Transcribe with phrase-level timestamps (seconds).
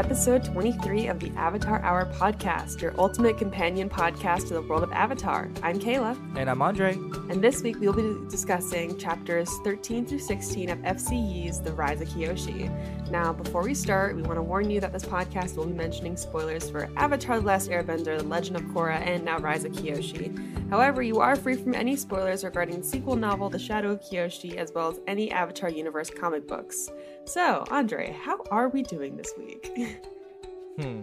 [0.00, 4.90] episode 23 of the Avatar Hour podcast, your ultimate companion podcast to the world of
[4.92, 5.50] Avatar.
[5.62, 6.16] I'm Kayla.
[6.38, 6.94] And I'm Andre.
[7.30, 11.14] And this week we'll be discussing chapters 13 through 16 of F.C.
[11.14, 12.68] Yee's The Rise of Kyoshi.
[13.08, 16.16] Now, before we start, we want to warn you that this podcast will be mentioning
[16.16, 20.70] spoilers for Avatar The Last Airbender, The Legend of Korra, and now Rise of Kyoshi.
[20.70, 24.56] However, you are free from any spoilers regarding the sequel novel The Shadow of Kyoshi,
[24.56, 26.90] as well as any Avatar Universe comic books.
[27.26, 29.70] So, Andre, how are we doing this week?
[30.80, 31.02] hmm.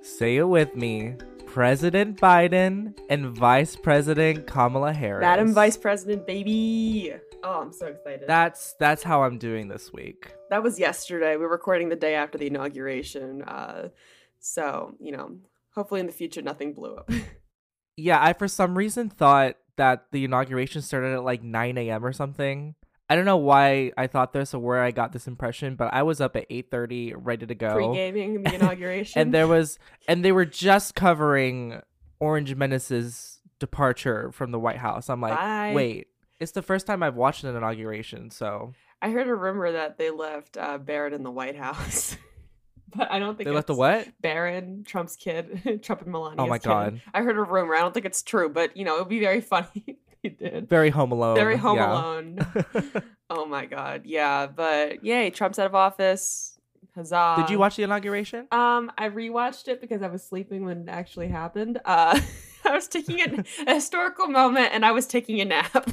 [0.00, 1.16] Say it with me.
[1.50, 5.20] President Biden and Vice President Kamala Harris.
[5.20, 7.12] Madam Vice President, baby.
[7.42, 8.28] Oh, I'm so excited.
[8.28, 10.32] That's that's how I'm doing this week.
[10.50, 11.36] That was yesterday.
[11.36, 13.42] We are recording the day after the inauguration.
[13.42, 13.88] Uh,
[14.38, 15.38] so you know,
[15.74, 17.10] hopefully in the future nothing blew up.
[17.96, 22.04] yeah, I for some reason thought that the inauguration started at like 9 a.m.
[22.04, 22.76] or something.
[23.10, 26.04] I don't know why I thought this or where I got this impression, but I
[26.04, 27.74] was up at 8:30 ready to go.
[27.74, 29.20] Pre-gaming the inauguration.
[29.20, 31.82] and there was and they were just covering
[32.20, 35.10] Orange Menace's departure from the White House.
[35.10, 35.72] I'm like, Bye.
[35.74, 36.06] "Wait,
[36.38, 40.10] it's the first time I've watched an inauguration." So, I heard a rumor that they
[40.10, 42.16] left uh, Barrett in the White House.
[42.94, 44.06] but I don't think they left the what?
[44.20, 46.42] Barron, Trump's kid, Trump and Melania.
[46.42, 47.02] Oh my god!
[47.12, 47.74] I heard a rumor.
[47.74, 49.89] I don't think it's true, but you know, it would be very funny
[50.22, 50.68] he did.
[50.68, 51.36] Very Home Alone.
[51.36, 51.92] Very Home yeah.
[51.92, 52.38] Alone.
[53.30, 54.46] oh my god, yeah.
[54.46, 56.58] But yay, Trump's out of office.
[56.94, 57.36] Huzzah!
[57.38, 58.48] Did you watch the inauguration?
[58.50, 61.78] Um, I rewatched it because I was sleeping when it actually happened.
[61.84, 62.20] Uh,
[62.64, 65.90] I was taking a, a historical moment and I was taking a nap.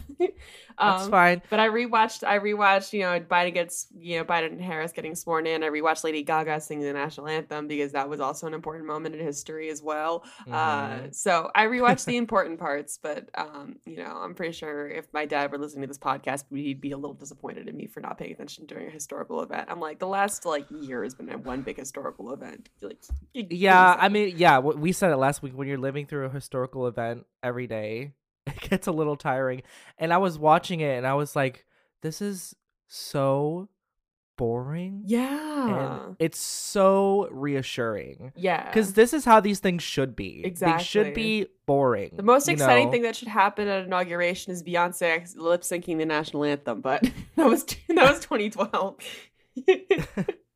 [0.78, 1.42] Um, That's fine.
[1.50, 2.26] But I rewatched.
[2.26, 2.94] I rewatched.
[2.94, 3.88] You know, Biden gets.
[3.98, 5.64] You know, Biden and Harris getting sworn in.
[5.64, 9.16] I rewatched Lady Gaga singing the national anthem because that was also an important moment
[9.16, 10.24] in history as well.
[10.48, 11.06] Uh, mm-hmm.
[11.08, 13.00] Uh, so I rewatched the important parts.
[13.02, 16.46] But um, you know, I'm pretty sure if my dad were listening to this podcast,
[16.52, 19.68] he'd be a little disappointed in me for not paying attention during a historical event.
[19.70, 22.70] I'm like, the last like year has been one big historical event.
[22.82, 25.54] Like, yeah, I mean, yeah, we said it last week.
[25.54, 28.14] When you're living through a historical event every day,
[28.56, 29.64] it gets a little tiring.
[29.98, 31.66] And I was watching it and I was like,
[32.02, 32.56] this is
[32.88, 33.70] so
[34.38, 35.02] boring.
[35.06, 36.04] Yeah.
[36.06, 38.32] And it's so reassuring.
[38.36, 38.66] Yeah.
[38.66, 40.42] Because this is how these things should be.
[40.46, 40.78] Exactly.
[40.78, 42.14] They should be boring.
[42.16, 42.92] The most exciting know?
[42.92, 47.02] thing that should happen at inauguration is Beyonce lip syncing the national anthem, but
[47.36, 48.96] that was that was 2012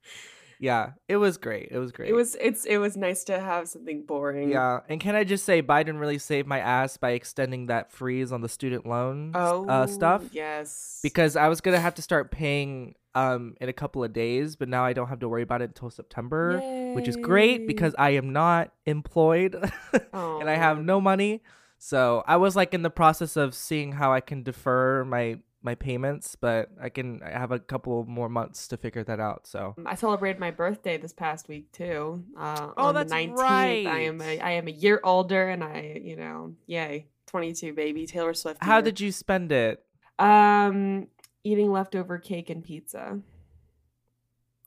[0.61, 1.69] yeah, it was great.
[1.71, 2.09] It was great.
[2.09, 4.51] It was it's it was nice to have something boring.
[4.51, 8.31] Yeah, and can I just say Biden really saved my ass by extending that freeze
[8.31, 10.23] on the student loan uh, oh, uh, stuff.
[10.31, 14.55] Yes, because I was gonna have to start paying um in a couple of days,
[14.55, 16.93] but now I don't have to worry about it until September, Yay.
[16.93, 19.55] which is great because I am not employed
[20.13, 21.41] and I have no money.
[21.79, 25.75] So I was like in the process of seeing how I can defer my my
[25.75, 29.47] payments, but I can I have a couple more months to figure that out.
[29.47, 32.23] So I celebrated my birthday this past week too.
[32.37, 33.37] Uh, oh, on that's the 19th.
[33.37, 33.87] right.
[33.87, 37.73] I am a, I am a year older, and I you know yay twenty two
[37.73, 38.63] baby Taylor Swift.
[38.63, 39.83] How did you spend it?
[40.19, 41.07] Um,
[41.43, 43.19] eating leftover cake and pizza.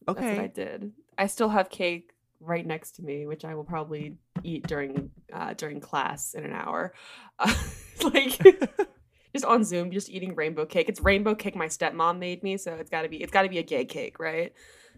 [0.07, 0.93] Okay, that's what I did.
[1.19, 5.55] I still have cake right next to me, which I will probably eat during uh,
[5.55, 6.95] during class in an hour.
[7.39, 7.53] Uh,
[8.05, 8.41] like
[9.35, 10.89] just on Zoom, just eating rainbow cake.
[10.89, 13.63] It's rainbow cake my stepmom made me, so it's gotta be it's gotta be a
[13.63, 14.53] gay cake, right?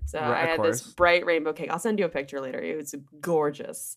[0.04, 1.70] So right, I had this bright rainbow cake.
[1.70, 2.60] I'll send you a picture later.
[2.60, 3.96] It was gorgeous.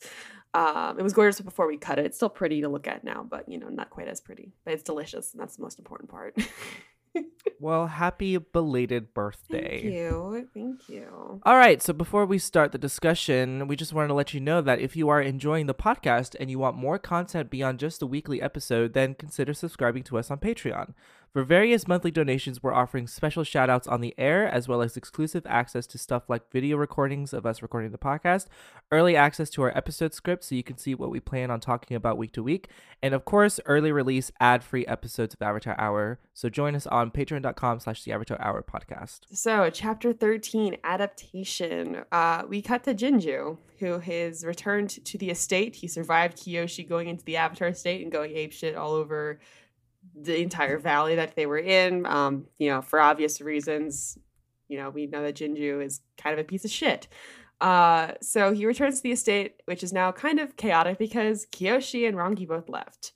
[0.53, 2.05] Um, it was gorgeous before we cut it.
[2.05, 4.53] It's still pretty to look at now, but you know, not quite as pretty.
[4.65, 6.35] But it's delicious, and that's the most important part.
[7.59, 9.81] well, happy belated birthday.
[9.81, 10.49] Thank you.
[10.53, 11.41] Thank you.
[11.43, 11.81] All right.
[11.81, 14.95] So before we start the discussion, we just wanted to let you know that if
[14.95, 18.93] you are enjoying the podcast and you want more content beyond just the weekly episode,
[18.93, 20.93] then consider subscribing to us on Patreon.
[21.31, 25.45] For various monthly donations, we're offering special shoutouts on the air, as well as exclusive
[25.45, 28.47] access to stuff like video recordings of us recording the podcast,
[28.91, 31.95] early access to our episode script so you can see what we plan on talking
[31.95, 32.69] about week to week,
[33.03, 36.17] and of course, early release ad-free episodes of Avatar Hour.
[36.33, 39.19] So join us on patreon.com slash the Avatar Hour podcast.
[39.31, 42.05] So chapter 13, adaptation.
[42.11, 45.75] Uh, we cut to Jinju, who has returned to the estate.
[45.75, 49.39] He survived Kyoshi going into the Avatar estate and going apeshit all over
[50.21, 52.05] the entire valley that they were in.
[52.05, 54.17] Um, you know, for obvious reasons,
[54.67, 57.07] you know, we know that Jinju is kind of a piece of shit.
[57.61, 62.07] Uh, so he returns to the estate, which is now kind of chaotic because Kyoshi
[62.07, 63.13] and Rangi both left.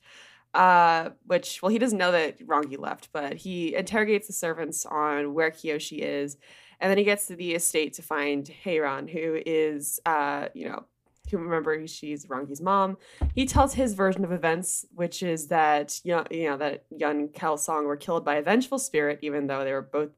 [0.54, 5.34] Uh, which, well, he doesn't know that Rangi left, but he interrogates the servants on
[5.34, 6.38] where Kyoshi is.
[6.80, 10.86] And then he gets to the estate to find Hei-Ran, who is, uh, you know,
[11.30, 12.98] who remember she's Rangi's mom.
[13.36, 17.30] He tells his version of events, which is that you know, you know that Yun
[17.30, 20.10] Kelsang were killed by a vengeful spirit, even though they were both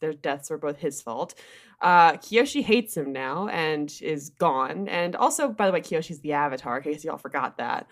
[0.00, 1.34] their deaths were both his fault.
[1.80, 4.88] Uh, Kyoshi hates him now and is gone.
[4.88, 7.86] And also, by the way, Kyoshi's the Avatar, in case y'all forgot that.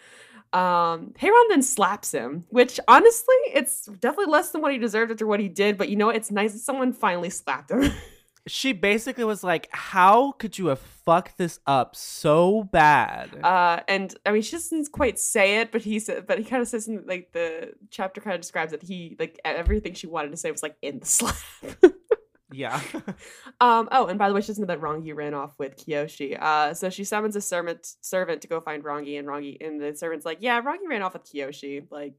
[0.53, 1.15] Um,
[1.49, 5.49] then slaps him, which honestly, it's definitely less than what he deserved after what he
[5.49, 5.79] did.
[5.79, 7.91] But you know, it's nice that someone finally slapped him.
[8.47, 14.15] she basically was like, "How could you have fucked this up so bad?" Uh, and
[14.27, 16.89] I mean, she doesn't quite say it, but he said, but he kind of says
[16.89, 20.51] in, like the chapter kind of describes that he like everything she wanted to say
[20.51, 21.37] was like in the slap.
[22.53, 22.81] Yeah.
[23.61, 23.89] um.
[23.91, 26.41] Oh, and by the way, she doesn't know that Rangi ran off with Kyoshi.
[26.41, 26.75] Uh.
[26.75, 30.27] So she summons a servant servant to go find Rangi, and Rangi and the servant's
[30.27, 31.87] like, "Yeah, Rangi ran off with Kyoshi.
[31.91, 32.15] Like,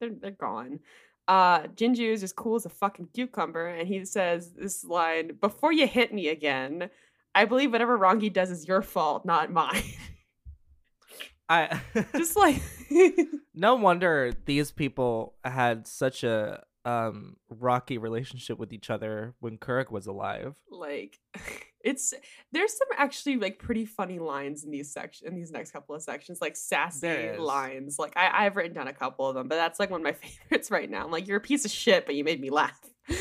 [0.00, 0.80] they're they're gone."
[1.26, 5.72] Uh, Jinju is as cool as a fucking cucumber, and he says this line: "Before
[5.72, 6.90] you hit me again,
[7.34, 9.82] I believe whatever Rangi does is your fault, not mine."
[11.48, 11.80] I
[12.16, 12.60] just like
[13.54, 19.90] no wonder these people had such a um rocky relationship with each other when Kuruk
[19.90, 20.54] was alive.
[20.70, 21.18] Like
[21.84, 22.14] it's
[22.52, 26.02] there's some actually like pretty funny lines in these section in these next couple of
[26.02, 27.98] sections, like sassy lines.
[27.98, 30.12] Like I, I've written down a couple of them, but that's like one of my
[30.48, 31.04] favorites right now.
[31.04, 32.80] I'm like, you're a piece of shit, but you made me laugh.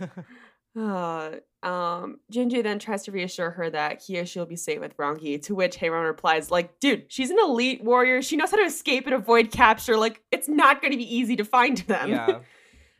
[0.78, 1.30] uh,
[1.62, 5.54] um, Jinju then tries to reassure her that Kyoshi will be safe with Rangi, to
[5.54, 8.22] which Hei-Ran replies, like, dude, she's an elite warrior.
[8.22, 9.96] She knows how to escape and avoid capture.
[9.96, 12.10] Like, it's not going to be easy to find them.
[12.10, 12.40] Yeah.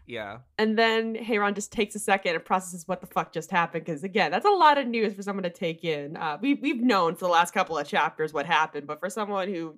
[0.07, 0.39] Yeah.
[0.59, 3.85] And then Hei-Ran just takes a second and processes what the fuck just happened.
[3.85, 6.17] Because again, that's a lot of news for someone to take in.
[6.17, 9.49] Uh, we, we've known for the last couple of chapters what happened, but for someone
[9.49, 9.77] who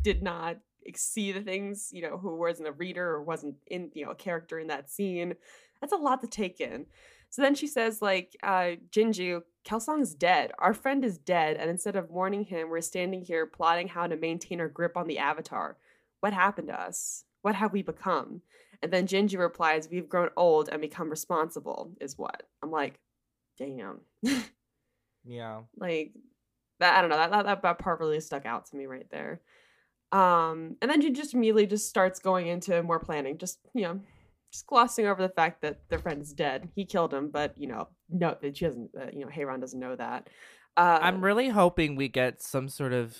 [0.00, 0.58] did not
[0.94, 4.14] see the things, you know, who wasn't a reader or wasn't in, you know, a
[4.14, 5.34] character in that scene,
[5.80, 6.86] that's a lot to take in.
[7.30, 10.52] So then she says, like, uh, Jinju, Kelsang's dead.
[10.60, 11.56] Our friend is dead.
[11.56, 15.08] And instead of warning him, we're standing here plotting how to maintain our grip on
[15.08, 15.76] the Avatar.
[16.20, 17.24] What happened to us?
[17.42, 18.42] What have we become?
[18.84, 22.42] And then Jinju replies, We've grown old and become responsible, is what.
[22.62, 23.00] I'm like,
[23.58, 24.00] damn.
[25.24, 25.62] yeah.
[25.78, 26.12] Like
[26.80, 29.40] that I don't know, that, that that part really stuck out to me right there.
[30.12, 34.00] Um, and then she just immediately just starts going into more planning, just you know,
[34.52, 36.68] just glossing over the fact that their friend is dead.
[36.74, 38.90] He killed him, but you know, no, that she doesn't.
[38.94, 40.28] Uh, you know, Hei-Ran doesn't know that.
[40.76, 43.16] Uh, I'm really hoping we get some sort of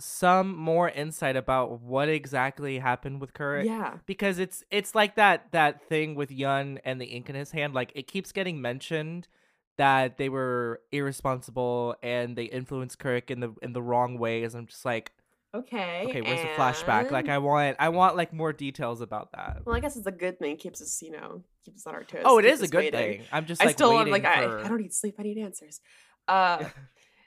[0.00, 3.64] some more insight about what exactly happened with Kuruk.
[3.64, 3.98] Yeah.
[4.06, 7.74] Because it's it's like that that thing with Yun and the ink in his hand.
[7.74, 9.28] Like it keeps getting mentioned
[9.78, 14.54] that they were irresponsible and they influenced Kuruk in the in the wrong ways.
[14.54, 15.12] I'm just like
[15.52, 16.04] Okay.
[16.06, 16.48] Okay, where's and...
[16.48, 17.10] the flashback?
[17.10, 19.62] Like I want I want like more details about that.
[19.64, 20.52] Well, I guess it's a good thing.
[20.52, 22.22] It keeps us, you know, keeps us on our toes.
[22.24, 23.20] Oh, it is a good waiting.
[23.20, 23.22] thing.
[23.32, 24.28] I'm just like I still am like for...
[24.28, 25.80] I, I don't need sleep, I need answers.
[26.28, 26.62] Uh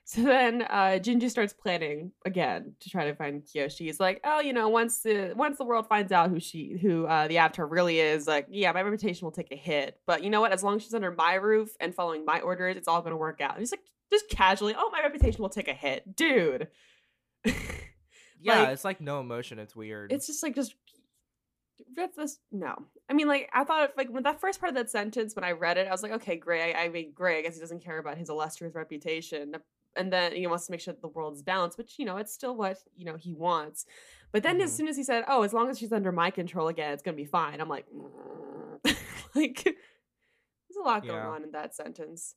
[0.05, 3.85] So then uh, Jinju starts planning again to try to find Kyoshi.
[3.85, 7.05] He's like, oh, you know, once the once the world finds out who she who
[7.05, 9.97] uh, the Avatar really is, like, yeah, my reputation will take a hit.
[10.05, 10.51] But you know what?
[10.51, 13.17] As long as she's under my roof and following my orders, it's all going to
[13.17, 13.51] work out.
[13.51, 13.79] And he's like,
[14.11, 16.67] just casually, oh, my reputation will take a hit, dude.
[17.45, 17.53] yeah,
[18.63, 19.57] like, it's like no emotion.
[19.57, 20.11] It's weird.
[20.11, 20.75] It's just like just
[21.95, 22.75] that's this no
[23.09, 25.51] i mean like i thought like when that first part of that sentence when i
[25.51, 27.83] read it i was like okay great I, I mean great i guess he doesn't
[27.83, 29.55] care about his illustrious reputation
[29.95, 32.33] and then he wants to make sure that the world's balanced which you know it's
[32.33, 33.85] still what you know he wants
[34.31, 34.63] but then mm-hmm.
[34.63, 37.03] as soon as he said oh as long as she's under my control again it's
[37.03, 38.95] gonna be fine i'm like mm.
[39.35, 41.27] like there's a lot going yeah.
[41.27, 42.35] on in that sentence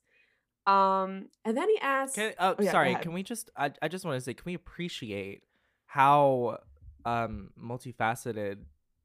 [0.65, 3.87] um and then he asks can, oh, oh yeah, sorry can we just I, I
[3.87, 5.43] just want to say can we appreciate
[5.85, 6.59] how
[7.05, 8.57] um multifaceted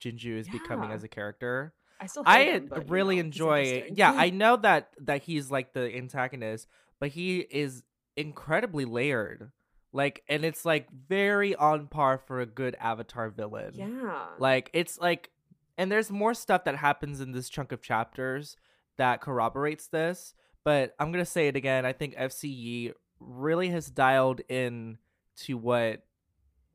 [0.02, 0.52] jinju is yeah.
[0.52, 3.90] becoming as a character I still I him, but, really you know, enjoy.
[3.94, 6.66] Yeah, I know that that he's like the antagonist,
[6.99, 7.85] but he is
[8.16, 9.50] incredibly layered.
[9.92, 13.75] Like, and it's like very on par for a good Avatar villain.
[13.75, 14.26] Yeah.
[14.38, 15.31] Like, it's like,
[15.76, 18.57] and there's more stuff that happens in this chunk of chapters
[18.97, 20.35] that corroborates this.
[20.64, 21.85] But I'm gonna say it again.
[21.85, 22.49] I think F.C.
[22.49, 24.99] Yee really has dialed in
[25.38, 26.04] to what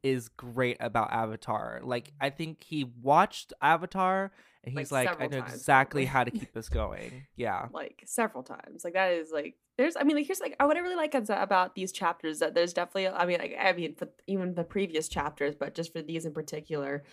[0.08, 1.82] is great about Avatar.
[1.84, 4.32] Like, I think he watched Avatar
[4.68, 7.26] and he's like, like I know times, exactly how to keep this going.
[7.36, 7.68] Yeah.
[7.72, 8.84] Like several times.
[8.84, 11.76] Like that is like there's I mean like here's like what I really like about
[11.76, 15.56] these chapters that there's definitely I mean like I mean for even the previous chapters,
[15.56, 17.04] but just for these in particular,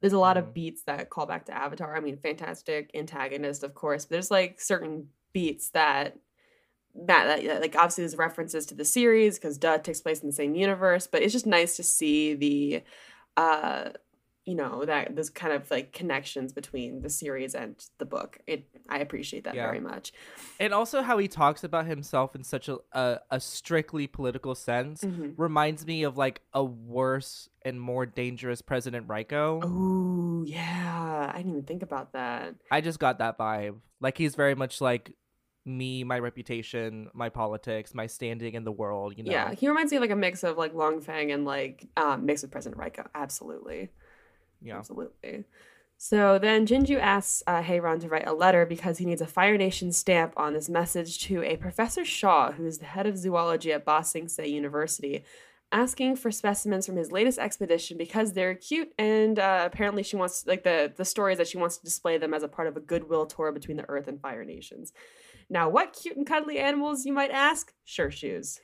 [0.00, 0.40] there's a lot mm.
[0.40, 0.54] of mm-hmm.
[0.54, 1.96] beats that call back to Avatar.
[1.96, 6.16] I mean, fantastic antagonist, of course, but there's like certain beats that
[6.94, 10.32] that, that like obviously there's references to the series because duh takes place in the
[10.32, 12.82] same universe, but it's just nice to see the
[13.36, 13.90] uh
[14.44, 18.66] you know that those kind of like connections between the series and the book it
[18.88, 19.64] i appreciate that yeah.
[19.64, 20.12] very much
[20.60, 25.02] and also how he talks about himself in such a a, a strictly political sense
[25.02, 25.30] mm-hmm.
[25.36, 29.60] reminds me of like a worse and more dangerous president Raiko.
[29.62, 34.34] oh yeah i didn't even think about that i just got that vibe like he's
[34.34, 35.16] very much like
[35.64, 39.14] me, my reputation, my politics, my standing in the world.
[39.16, 39.32] You know.
[39.32, 42.26] Yeah, he reminds me of like a mix of like Long Feng and like um,
[42.26, 43.06] mixed with President Raiko.
[43.14, 43.90] Absolutely.
[44.60, 44.78] Yeah.
[44.78, 45.44] Absolutely.
[45.96, 49.56] So then Jinju asks uh, Hei-Ran to write a letter because he needs a Fire
[49.56, 53.72] Nation stamp on this message to a Professor Shaw, who is the head of zoology
[53.72, 55.24] at Ba Sing Se University,
[55.72, 60.46] asking for specimens from his latest expedition because they're cute and uh, apparently she wants
[60.46, 62.76] like the the story is that she wants to display them as a part of
[62.76, 64.92] a goodwill tour between the Earth and Fire Nations.
[65.48, 67.72] Now, what cute and cuddly animals, you might ask?
[67.86, 68.60] Shirshus.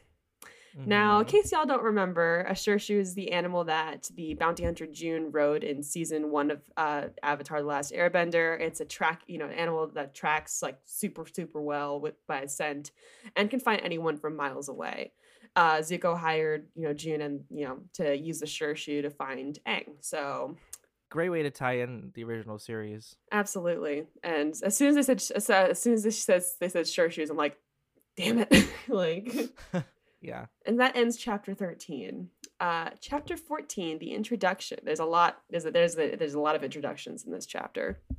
[0.86, 1.28] Now, in Mhm.
[1.28, 5.62] case y'all don't remember, a shirshu is the animal that the bounty hunter June rode
[5.64, 8.58] in season one of uh, Avatar: The Last Airbender.
[8.58, 12.46] It's a track, you know, an animal that tracks like super, super well with by
[12.46, 12.92] scent,
[13.36, 15.12] and can find anyone from miles away.
[15.56, 19.58] Uh, Zuko hired, you know, June and you know to use the shirshu to find
[19.66, 19.96] Aang.
[20.00, 20.56] So
[21.10, 23.16] great way to tie in the original series.
[23.32, 24.04] Absolutely.
[24.22, 27.36] And as soon as they said, as soon as they says they said shirshus, I'm
[27.36, 27.58] like,
[28.16, 28.68] damn it.
[28.88, 29.32] like,
[30.22, 30.46] Yeah.
[30.66, 32.28] and that ends chapter 13.
[32.60, 34.78] Uh, chapter 14, the introduction.
[34.84, 35.40] There's a lot.
[35.50, 38.00] There's a, there's a, there's a lot of introductions in this chapter.
[38.10, 38.14] Uh,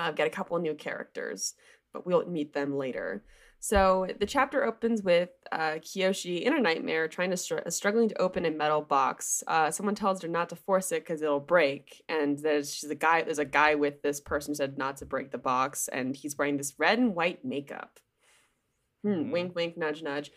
[0.00, 1.54] I've got a couple of new characters,
[1.92, 3.24] but we'll meet them later.
[3.64, 8.20] So the chapter opens with uh, Kyoshi in a nightmare, trying to str- struggling to
[8.20, 9.44] open a metal box.
[9.46, 12.96] Uh, someone tells her not to force it because it'll break, and there's she's a
[12.96, 13.22] guy.
[13.22, 16.36] There's a guy with this person who said not to break the box, and he's
[16.36, 18.00] wearing this red and white makeup.
[19.04, 19.30] Hmm, Mhm.
[19.30, 20.32] Wink, wink, nudge, nudge.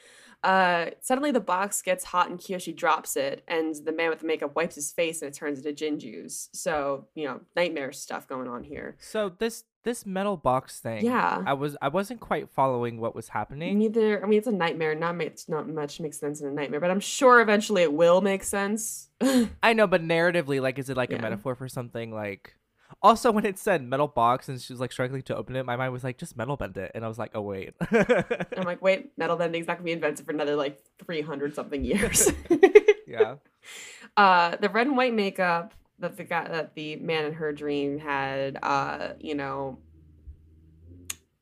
[0.46, 4.28] Uh, suddenly the box gets hot and Kyoshi drops it, and the man with the
[4.28, 6.50] makeup wipes his face and it turns into Jinju's.
[6.54, 8.96] So you know, nightmare stuff going on here.
[9.00, 11.06] So this this metal box thing.
[11.06, 11.44] Yeah.
[11.46, 13.78] I was I wasn't quite following what was happening.
[13.80, 14.24] Neither.
[14.24, 14.96] I mean, it's a nightmare.
[14.96, 18.22] Not it's not much makes sense in a nightmare, but I'm sure eventually it will
[18.22, 19.10] make sense.
[19.64, 21.18] I know, but narratively, like, is it like Yeah.
[21.18, 22.12] a metaphor for something?
[22.12, 22.56] Like,
[23.02, 25.75] also when it said metal box and she was like struggling to open it, my
[25.75, 27.74] mind was like, just metal bend it, and I was like, oh wait.
[27.92, 32.32] I'm like, wait, metal bending's not gonna be invented for another like 300 something years.
[33.08, 33.36] yeah.
[34.18, 38.00] uh the red and white makeup that the guy that the man in her dream
[38.00, 39.78] had uh you know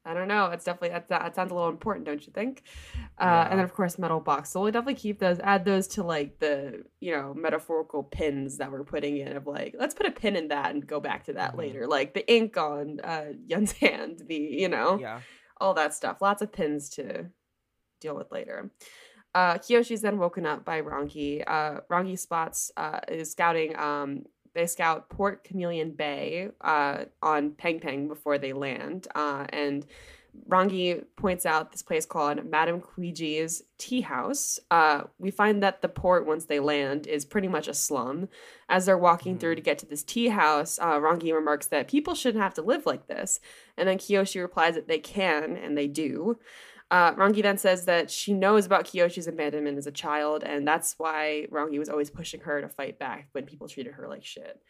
[0.06, 0.48] I don't know.
[0.48, 2.64] It's definitely that, that sounds a little important, don't you think?
[2.96, 3.42] Uh, Yeah.
[3.50, 4.50] And then of course metal box.
[4.50, 5.40] So we'll definitely keep those.
[5.40, 9.76] Add those to like the you know metaphorical pins that we're putting in of like
[9.80, 11.58] let's put a pin in that and go back to that Mhm.
[11.58, 11.88] later.
[11.88, 15.22] Like the ink on uh, Yun's hand, the you know Yeah.
[15.62, 16.22] all that stuff.
[16.22, 17.28] Lots of pins to
[18.02, 18.70] deal with later.
[19.34, 21.44] Uh, Kyoshi's then woken up by Rangi.
[21.48, 23.76] Uh, Rangi spots uh, is scouting.
[23.78, 29.86] Um, they scout Port Chameleon Bay uh, on Peng Peng before they land, uh, and
[30.50, 34.60] Rangi points out this place called Madame Kuiji's Tea House.
[34.72, 38.30] Uh, we find that the port, once they land, is pretty much a slum.
[38.68, 39.58] As they're walking through Mhm.
[39.58, 42.88] to get to this tea house, uh, Rangi remarks that people shouldn't have to live
[42.88, 43.40] like this.
[43.78, 46.40] And then Kyoshi replies that they can, and they do.
[46.94, 50.94] Uh, Rangi then says that she knows about Kyoshi's abandonment as a child, and that's
[51.00, 54.62] why Rangi was always pushing her to fight back when people treated her like shit.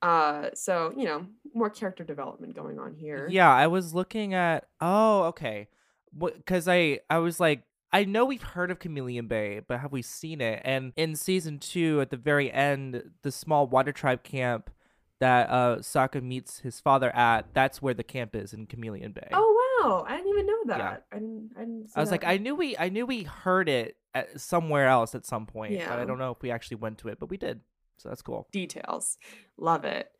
[0.00, 3.28] Uh, so you know, more character development going on here.
[3.30, 4.66] Yeah, I was looking at.
[4.80, 5.68] Oh, okay.
[6.16, 10.00] Because I I was like, I know we've heard of Chameleon Bay, but have we
[10.00, 10.62] seen it?
[10.64, 14.70] And in season two, at the very end, the small water tribe camp
[15.20, 19.28] that uh Sokka meets his father at, that's where the camp is in Chameleon Bay.
[19.34, 19.52] Oh
[19.82, 20.78] wow, I didn't even know that.
[20.78, 20.96] Yeah.
[21.12, 21.50] I didn't.
[21.56, 22.24] I, didn't I was like.
[22.24, 25.78] I knew we I knew we heard it at somewhere else at some point, but
[25.78, 26.00] Yeah.
[26.00, 27.60] I don't know if we actually went to it, but we did.
[27.98, 28.46] So that's cool.
[28.52, 29.16] details.
[29.56, 30.10] Love it.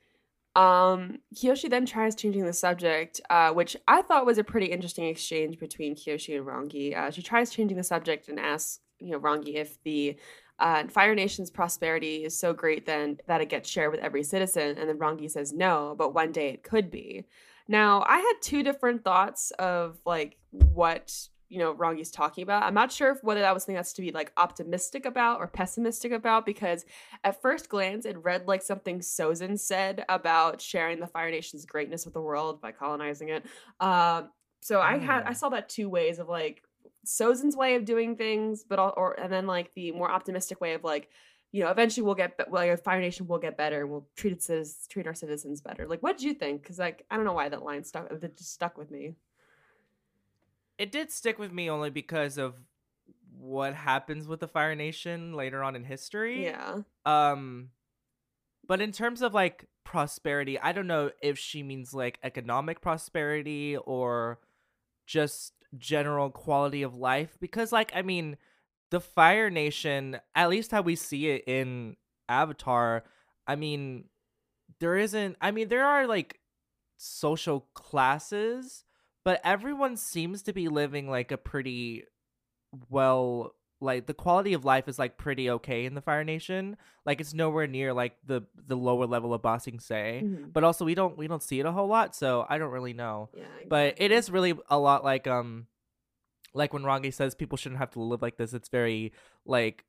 [0.54, 5.06] Um, Kyoshi then tries changing the subject, uh, which I thought was a pretty interesting
[5.06, 6.96] exchange between Kyoshi and Rangi.
[6.96, 10.16] Uh, she tries changing the subject and asks, you know, Rangi if the
[10.58, 14.78] uh, Fire Nation's prosperity is so great then that it gets shared with every citizen,
[14.78, 17.25] and then Rangi says no, but one day it could be.
[17.68, 21.12] Now, I had two different thoughts of like what
[21.48, 22.62] you know Rangi's talking about.
[22.62, 25.46] I'm not sure if whether that was something that's to be like optimistic about or
[25.46, 26.84] pessimistic about because
[27.22, 32.04] at first glance, it read like something Sozin said about sharing the Fire Nation's greatness
[32.04, 33.44] with the world by colonizing it.
[33.80, 35.36] Um, so I had I Mm.
[35.36, 36.62] saw that two ways of like
[37.06, 40.75] Sozin's way of doing things, but all, or and then like the more optimistic way
[40.75, 41.08] of like,
[41.52, 44.32] you know, eventually we'll get be- like Fire Nation will get better and we'll treat
[44.32, 45.86] its citizens, treat our citizens better.
[45.86, 46.62] Like, what did you think?
[46.62, 49.14] Because like I don't know why that line stuck that just stuck with me.
[50.78, 52.54] It did stick with me only because of
[53.38, 56.44] what happens with the Fire Nation later on in history.
[56.44, 57.70] Yeah, Um
[58.66, 63.76] but in terms of like prosperity, I don't know if she means like economic prosperity
[63.76, 64.40] or
[65.06, 68.37] just general quality of life because like I mean,
[68.90, 71.97] the Fire Nation, at least how we see it in
[72.28, 73.04] Avatar,
[73.47, 74.04] I mean,
[74.80, 76.40] there isn't I mean, there are like
[76.97, 78.85] social classes,
[79.25, 82.04] but everyone seems to be living like a pretty
[82.88, 86.76] well like the quality of life is like pretty okay in the Fire Nation.
[87.04, 90.52] Like it's nowhere near like the the lower level of Ba Sing Se, Mhm.
[90.52, 92.95] but also we don't we don't see it a whole lot, so I don't really
[92.95, 93.28] know.
[93.35, 95.66] Yeah, But it is really a lot like um
[96.54, 98.54] like when Rangi says people shouldn't have to live like this.
[98.54, 99.12] It's very
[99.45, 99.85] like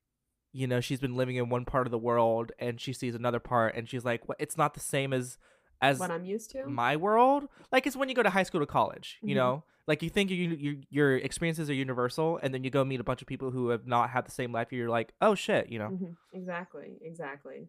[0.52, 3.40] you know she's been living in one part of the world and she sees another
[3.40, 4.36] part and she's like, "What?
[4.40, 5.38] It's not the same as
[5.80, 6.66] as what I'm used to.
[6.66, 9.38] my world like it's when you go to high school to college you Mhm.
[9.38, 13.00] know like you think you, you your experiences are universal and then you go meet
[13.00, 15.68] a bunch of people who have not had the same life you're like oh shit
[15.70, 16.14] you know Mhm.
[16.32, 17.68] Exactly, exactly.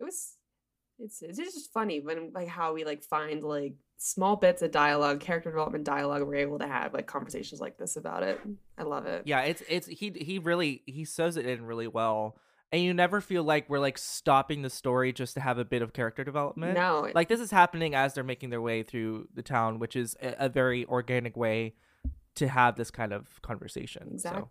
[0.00, 0.34] It was
[0.98, 5.20] it's it's just funny when like how we like find like small bits of dialogue,
[5.20, 8.40] character development dialogue, we're able to have like conversations like this about it.
[8.78, 9.22] I love it.
[9.26, 12.36] yeah it's it's he he really he sews it in really well
[12.72, 15.82] and you never feel like we're like stopping the story just to have a bit
[15.82, 19.42] of character development No, like this is happening as they're making their way through the
[19.42, 21.74] town which is a, a very organic way
[22.36, 24.48] to have this kind of conversation so.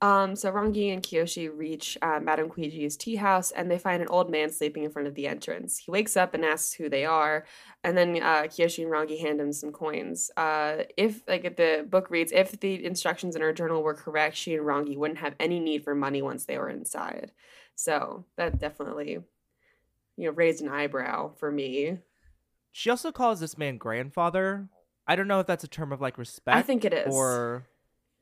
[0.00, 4.08] Um, so Rangi and Kyoshi reach uh, Madame Kuiji's tea house and they find an
[4.08, 5.76] old man sleeping in front of the entrance.
[5.78, 7.44] He wakes up and asks who they are,
[7.82, 10.30] and then uh, Kyoshi and Rangi hand him some coins.
[10.36, 14.54] Uh, if, like the book reads, if the instructions in her journal were correct, she
[14.54, 17.32] and Rangi wouldn't have any need for money once they were inside.
[17.74, 19.18] So that definitely,
[20.16, 21.98] you know, raised an eyebrow for me.
[22.70, 24.68] She also calls this man grandfather.
[25.08, 26.56] I don't know if that's a term of like respect.
[26.56, 27.12] I think it is.
[27.12, 27.66] Or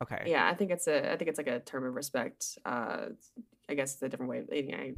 [0.02, 0.24] okay.
[0.26, 2.58] Yeah, I think it's a I think it's like a term of respect.
[2.64, 3.06] Uh
[3.68, 4.94] I guess it's a different way of I,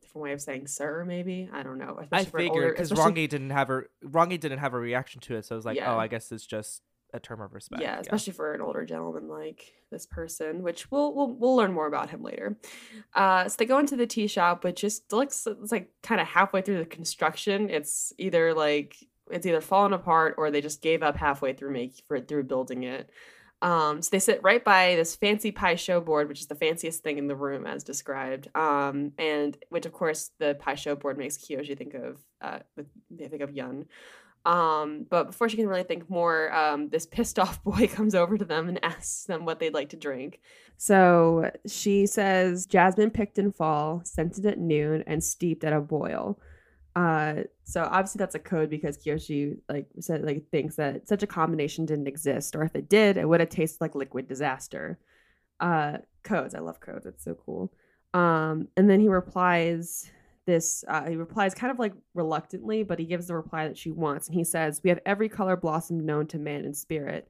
[0.00, 1.48] different way of saying sir, maybe.
[1.52, 1.96] I don't know.
[1.98, 5.20] I especially older- figured because especially- Rangi didn't have a Rangi didn't have a reaction
[5.22, 5.94] to it, so I was like, Yeah.
[5.94, 7.80] oh, I guess it's just a term of respect.
[7.80, 11.86] Yeah, especially for an older gentleman like this person, which we'll we'll we'll learn more
[11.86, 12.56] about him later.
[13.14, 16.26] Uh, so they go into the tea shop, which just looks it's like kind of
[16.26, 17.70] halfway through the construction.
[17.70, 18.96] It's either like
[19.30, 22.82] it's either fallen apart or they just gave up halfway through make for through building
[22.82, 23.10] it.
[23.64, 27.02] Um, so they sit right by this fancy Pai Sho board, which is the fanciest
[27.02, 28.54] thing in the room as described.
[28.54, 32.58] Um, and which of course the Pai Sho board makes Kyoshi think of uh
[33.10, 33.86] they think of Yun.
[34.44, 38.36] Um, but before she can really think more, um, this pissed off boy comes over
[38.36, 40.40] to them and asks them what they'd like to drink.
[40.76, 46.38] So she says jasmine picked in fall, scented at noon, and steeped at a boil.
[46.96, 51.26] Uh, so obviously that's a code because Kyoshi like said like thinks that such a
[51.26, 54.98] combination didn't exist, or if it did, it would have tasted like liquid disaster.
[55.60, 57.06] Uh, codes, I love codes.
[57.06, 57.72] It's so cool.
[58.12, 60.10] Um, and then he replies
[60.46, 63.90] this uh, he replies kind of like reluctantly but he gives the reply that she
[63.90, 67.28] wants and he says we have every color blossom known to man and spirit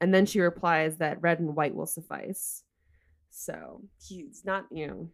[0.00, 2.62] and then she replies that red and white will suffice
[3.30, 5.08] so he's not you know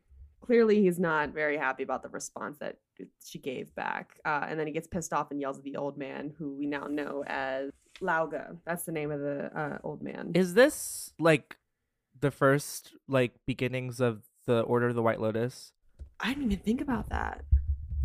[0.45, 2.77] clearly he's not very happy about the response that
[3.25, 5.97] she gave back uh, and then he gets pissed off and yells at the old
[5.97, 10.03] man who we now know as Lao Ge that's the name of the uh, old
[10.03, 11.57] man Is this like
[12.21, 15.73] the first like beginnings of the Order of the White Lotus?
[16.21, 17.45] i didn't even think about that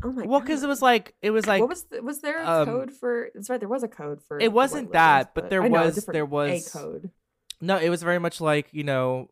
[0.04, 0.30] oh my God.
[0.30, 2.66] well, because it was like it was like what was the, was there a um,
[2.66, 3.30] code for?
[3.34, 3.60] That's right.
[3.60, 4.40] There was a code for.
[4.40, 7.12] It wasn't Lotus, that, but there know, was- there was- a code.
[7.62, 9.30] no, it was very much like you know,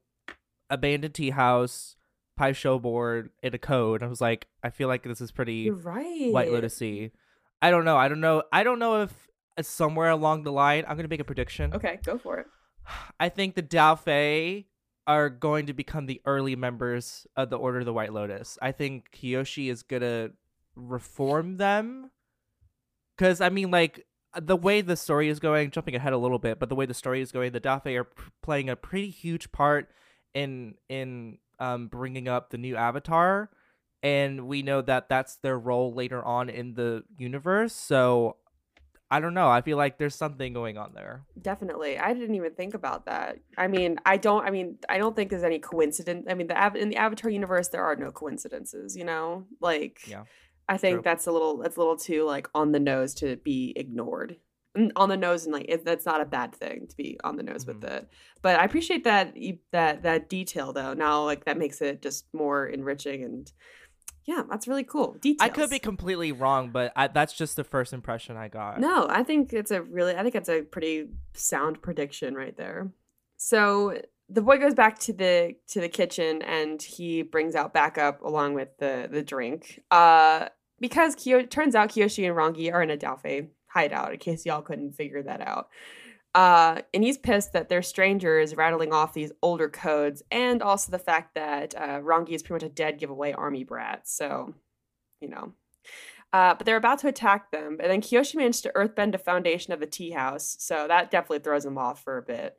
[0.69, 1.95] abandoned tea house,
[2.37, 4.03] Pai Sho board, in a code.
[4.03, 6.31] I was like, I feel like this is pretty You're right.
[6.31, 7.11] White Lotusy.
[7.61, 7.97] I don't know.
[7.97, 8.43] I don't know.
[8.53, 11.73] I don't know if uh, somewhere along the line, I'm gonna make a prediction.
[11.73, 12.47] Okay, go for it.
[13.19, 14.65] I think the Daofei
[15.07, 18.57] are going to become the early members of the Order of the White Lotus.
[18.61, 20.29] I think Kyoshi is gonna
[20.75, 22.11] reform them.
[23.17, 24.05] Cause I mean, like
[24.39, 26.93] the way the story is going, jumping ahead a little bit, but the way the
[26.93, 29.89] story is going, the Daofei are p- playing a pretty huge part
[30.35, 33.49] in in um bringing up the new Avatar,
[34.03, 37.73] and we know that that's their role later on in the universe.
[37.73, 38.37] So
[39.09, 39.47] I don't know.
[39.49, 41.23] I feel like there's something going on there.
[41.41, 41.97] Definitely.
[41.97, 43.37] I didn't even think about that.
[43.57, 44.45] I mean, I don't.
[44.45, 46.25] I mean, I don't think there's any coincidence.
[46.29, 48.97] I mean, the in the Avatar universe, there are no coincidences.
[48.97, 50.23] You know, like Yeah,
[50.67, 51.01] I think true.
[51.03, 51.57] that's a little.
[51.57, 54.37] That's a little too like on the nose to be ignored.
[54.95, 57.41] On the nose and like it, that's not a bad thing to be on the
[57.43, 57.91] nose with Mhm.
[57.91, 58.09] it.
[58.43, 59.35] But I appreciate that
[59.71, 60.93] that that detail though.
[60.93, 63.51] Now like that makes it just more enriching and
[64.25, 65.13] yeah, that's really cool.
[65.21, 65.37] Details.
[65.39, 68.79] I could be completely wrong, but I, that's just the first impression I got.
[68.79, 72.91] No, I think it's a really I think it's a pretty sound prediction right there.
[73.37, 73.99] So
[74.29, 78.53] the boy goes back to the to the kitchen and he brings out backup along
[78.53, 79.81] with the the drink.
[79.89, 80.49] Uh
[80.79, 84.61] because Kyo turns out Kyoshi and Rangi are in a Daofei hideout, in case y'all
[84.61, 85.69] couldn't figure that out.
[86.35, 90.99] Uh, and he's pissed that they're strangers rattling off these older codes, and also the
[90.99, 94.07] fact that uh, Rangi is pretty much a dead giveaway army brat.
[94.07, 94.53] So,
[95.21, 95.53] you know,
[96.33, 99.73] Uh, but they're about to attack them, and then Kyoshi managed to earthbend a foundation
[99.73, 102.57] of the tea house, so that definitely throws them off for a bit.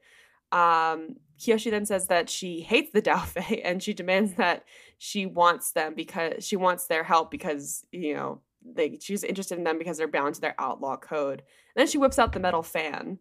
[0.50, 4.64] Um, Kyoshi then says that she hates the Daofei and she demands that
[4.96, 8.40] she wants them because she wants their help because you know
[8.74, 11.40] they she's interested in them because they're bound to their outlaw code.
[11.74, 13.18] And then she whips out the metal fan,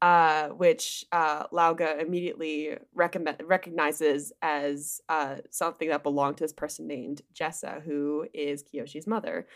[0.00, 6.52] uh, which uh, Lao Ge immediately recommend, recognizes as uh, something that belonged to this
[6.52, 9.46] person named Jessa, who is Kyoshi's mother.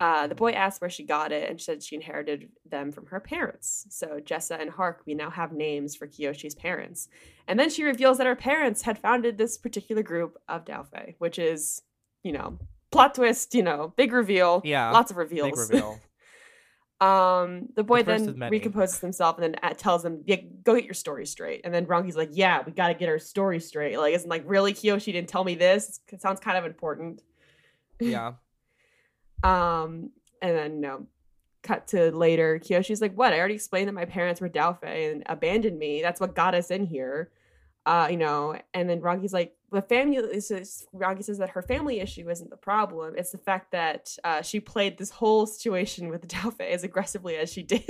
[0.00, 3.06] Uh, the boy asked where she got it, and she said she inherited them from
[3.06, 3.86] her parents.
[3.90, 7.08] So Jessa and Hark, we now have names for Kyoshi's parents.
[7.48, 11.40] And then she reveals that her parents had founded this particular group of Daofei, which
[11.40, 11.82] is,
[12.22, 12.58] you know,
[12.90, 14.62] plot twist, you know, big reveal.
[14.64, 15.50] Yeah, lots of reveals.
[15.50, 16.00] Big reveal.
[17.00, 20.84] um, the boy The then recomposes himself and then uh, tells him, yeah, "Go get
[20.84, 23.98] your story straight." And then Rangi's like, "Yeah, we got to get our story straight."
[23.98, 26.00] Like, isn't like really Kyoshi didn't tell me this.
[26.08, 27.22] It sounds kind of important.
[28.00, 28.34] yeah.
[29.44, 30.10] Um,
[30.42, 31.06] and then no,
[31.62, 32.58] cut to later.
[32.58, 33.32] Kyoshi's like, "What?
[33.32, 36.02] I already explained that my parents were Daofei and abandoned me.
[36.02, 37.30] That's what got us in here."
[37.88, 42.00] Uh, you know, and then Rangi's like, "The family." Says, Rangi says that her family
[42.00, 46.20] issue isn't the problem; it's the fact that uh, she played this whole situation with
[46.20, 47.88] the Daofei as aggressively as she did.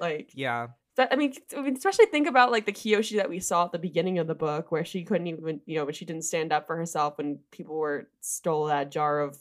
[0.00, 0.68] like, Yeah.
[0.96, 3.72] that, I mean, I mean, especially think about like the Kyoshi that we saw at
[3.72, 6.52] the beginning of the book, where she couldn't even, you know, when she didn't stand
[6.52, 9.36] up for herself when people were stole that jar of,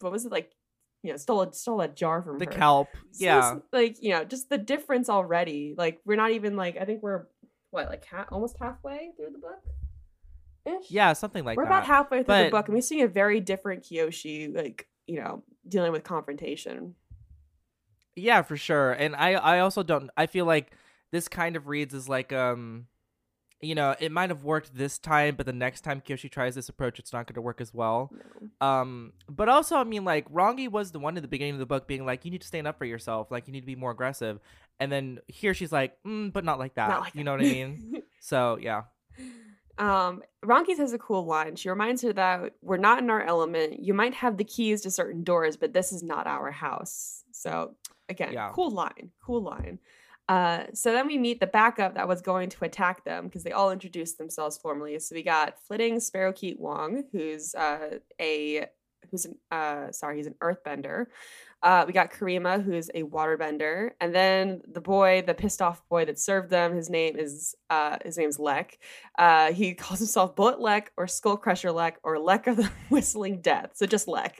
[0.00, 0.52] what was it like,
[1.02, 2.52] you know, stole a, stole that jar from The her.
[2.52, 2.88] kelp.
[3.10, 3.54] So Yeah.
[3.72, 5.74] like you know, just the difference already.
[5.76, 7.26] Like we're not even like I think we're
[7.74, 9.62] what like ha- almost halfway through the book.
[10.66, 10.90] Ish.
[10.90, 11.62] Yeah, something like that.
[11.62, 15.20] we're about halfway through the book, and we see a very different Kyoshi, like you
[15.20, 16.94] know, dealing with confrontation.
[18.16, 18.92] Yeah, for sure.
[18.92, 20.70] And I I also don't I feel like
[21.10, 22.86] this kind of reads as like um
[23.64, 26.68] you know, it might have worked this time, but the next time Kyoshi tries this
[26.68, 28.10] approach, it's not going to work as well.
[28.60, 28.66] No.
[28.66, 31.66] Um, but also, I mean, like Rangi was the one at the beginning of the
[31.66, 33.30] book being like, "You need to stand up for yourself.
[33.30, 34.38] Like, you need to be more aggressive."
[34.80, 37.24] And then here she's like, mm, "But not like that." Not like you that.
[37.24, 38.02] know what I mean?
[38.20, 38.82] so yeah,
[39.78, 41.56] Um, Rangi has a cool line.
[41.56, 43.80] She reminds her that we're not in our element.
[43.80, 47.24] You might have the keys to certain doors, but this is not our house.
[47.32, 47.74] So
[48.08, 48.50] again, Yeah.
[48.52, 49.78] cool line, cool line.
[50.28, 53.52] Uh, so then we meet the backup that was going to attack them because they
[53.52, 54.98] all introduced themselves formally.
[55.00, 58.66] So we got Flitting Sparrowkeet Wong, who's uh, a
[59.10, 61.06] who's an uh, sorry, he's an earthbender.
[61.64, 66.04] Uh, we got Karima, who's a waterbender, and then the boy, the pissed off boy
[66.04, 66.76] that served them.
[66.76, 68.78] His name is uh, his name's Lek.
[69.18, 73.40] Uh, he calls himself Bullet Lek or Skull Crusher Lek or Lek of the Whistling
[73.40, 73.70] Death.
[73.76, 74.38] So just Lek.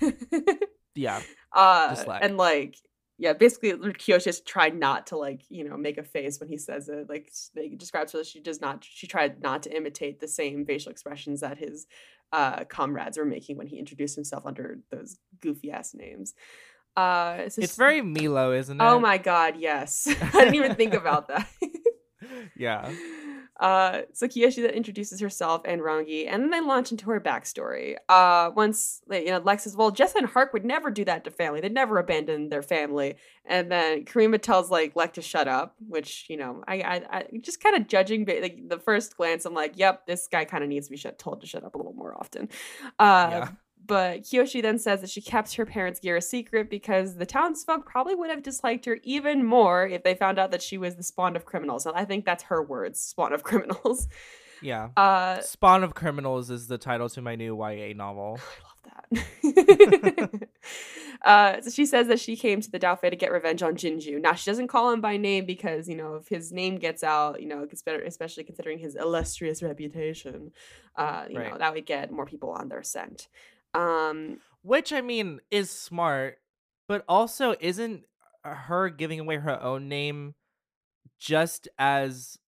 [0.94, 1.20] yeah,
[1.52, 2.24] uh, Just Lek.
[2.24, 2.76] and like,
[3.18, 6.58] yeah, basically, Kyoshi just tried not to like, you know, make a face when he
[6.58, 7.08] says it.
[7.08, 8.84] Like, they describes her, that she does not.
[8.88, 11.86] She tried not to imitate the same facial expressions that his
[12.32, 16.34] uh, comrades were making when he introduced himself under those goofy ass names.
[16.96, 18.84] Uh, it's s- very Milo, isn't it?
[18.84, 20.06] Oh my god, yes.
[20.22, 21.48] I didn't even think about that.
[22.56, 22.90] Yeah.
[23.58, 27.96] Uh, so Kyoshi then introduces herself and Rangi, and then they launch into her backstory.
[28.08, 31.30] Uh, once you know, Lex says, "Well, Jessa and Hark would never do that to
[31.30, 31.60] family.
[31.60, 36.26] They'd never abandon their family." And then Karima tells like Lek to shut up, which
[36.28, 39.78] you know, I, I, I just kind of judging like the first glance, I'm like,
[39.78, 42.14] "Yep, this guy kind of needs to be told to shut up a little more
[42.18, 42.48] often."
[42.98, 43.48] Uh, Yeah.
[43.86, 47.86] But Kyoshi then says that she kept her parents' gear a secret because the townsfolk
[47.86, 51.02] probably would have disliked her even more if they found out that she was the
[51.02, 51.86] spawn of criminals.
[51.86, 54.08] And I think that's her words, spawn of criminals.
[54.62, 54.88] Yeah.
[54.96, 58.40] Uh, Spawn of Criminals is the title to my new YA novel.
[59.12, 60.48] I love that.
[61.22, 64.20] uh, so she says that she came to the Daofei to get revenge on Jinju.
[64.20, 67.40] Now she doesn't call him by name because you know if his name gets out,
[67.40, 67.66] you know,
[68.06, 70.52] especially considering his illustrious reputation.
[70.96, 73.28] Uh, you know that would get more people on their scent.
[73.76, 76.38] Um, Which I mean is smart,
[76.88, 78.04] but also isn't
[78.44, 80.34] her giving away her own name
[81.18, 82.38] just as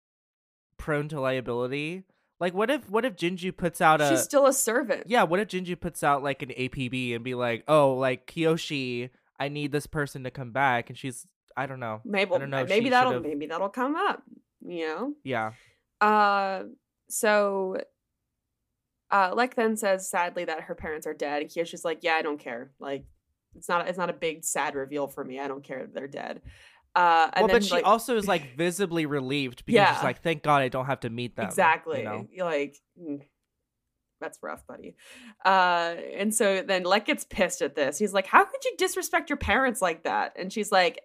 [0.76, 2.04] prone to liability?
[2.40, 5.04] Like what if what if Jinju puts out a she's still a servant.
[5.06, 9.10] Yeah, what if Jinju puts out like an APB and be like, "Oh, like Kyoshi,
[9.40, 12.00] I need this person to come back." And she's I don't know.
[12.04, 14.22] Maybe I don't know maybe that'll should've- maybe that'll come up.
[14.64, 15.12] You know.
[15.24, 15.52] Yeah.
[16.00, 16.64] Uh,
[17.08, 17.78] so
[19.10, 22.22] uh, Lek then says sadly that her parents are dead, and Kyoshi's like, "Yeah, I
[22.22, 22.70] don't care.
[22.78, 23.04] Like,
[23.54, 25.40] it's not it's not a big sad reveal for me.
[25.40, 26.42] I don't care if they're dead."
[26.94, 29.94] Uh, and well, then, but she like, also is like visibly relieved because Yeah.
[29.94, 32.26] she's like, "Thank God I don't have to meet them." you exactly know?
[32.30, 32.76] You're like.
[33.00, 33.20] mm,
[34.20, 34.96] That's rough, buddy.
[35.44, 37.98] Uh, and so then Lek gets pissed at this.
[37.98, 41.00] He's like, "How could you disrespect your parents like that?" And she's like,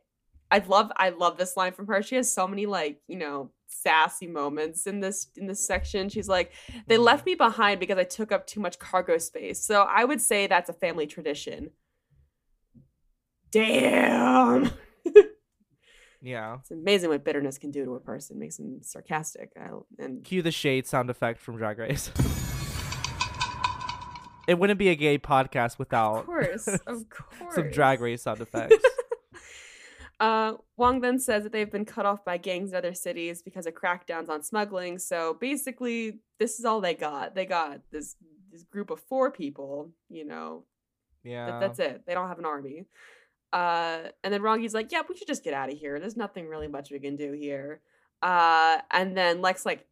[0.49, 2.01] "I love, I love this line from her.
[2.01, 6.09] She has so many like, you know, sassy moments in this in this section.
[6.09, 6.51] She's like,
[6.87, 7.03] "They mm.
[7.03, 10.47] left me behind because I took up too much cargo space." So I would say
[10.47, 11.71] that's a family tradition.
[13.51, 14.71] Damn.
[16.23, 16.57] Yeah.
[16.61, 18.39] It's amazing what bitterness can do to a person.
[18.39, 19.51] Makes them sarcastic.
[19.59, 22.11] I, and Cue the shade sound effect from Drag Race.
[24.47, 28.39] it wouldn't be a gay podcast without of course, of course, some Drag Race sound
[28.39, 28.85] effects.
[30.19, 33.65] Uh, Wong then says that they've been cut off by gangs in other cities because
[33.65, 34.99] of crackdowns on smuggling.
[34.99, 37.35] So basically, this is all they got.
[37.35, 38.15] They got this
[38.51, 39.91] this group of four people.
[40.09, 40.63] You know,
[41.23, 41.47] yeah.
[41.47, 42.03] that, that's it.
[42.05, 42.85] They don't have an army.
[43.51, 45.99] Uh, and then Rangi's like, "Yeah, we should just get out of here.
[45.99, 47.81] There's nothing really much we can do here."
[48.21, 49.85] Uh, and then Lex like,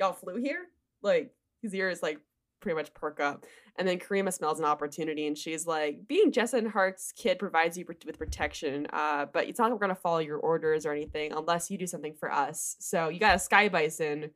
[0.00, 0.66] "Y'all flew here?"
[1.02, 2.18] Like his ears like
[2.60, 3.44] pretty much perk up.
[3.76, 7.78] And then Karima smells an opportunity and she's like, being Jessa and Hark's kid provides
[7.78, 10.92] you with protection, uh, but it's not like we're going to follow your orders or
[10.92, 12.76] anything unless you do something for us.
[12.80, 14.30] So you got a Sky Bison.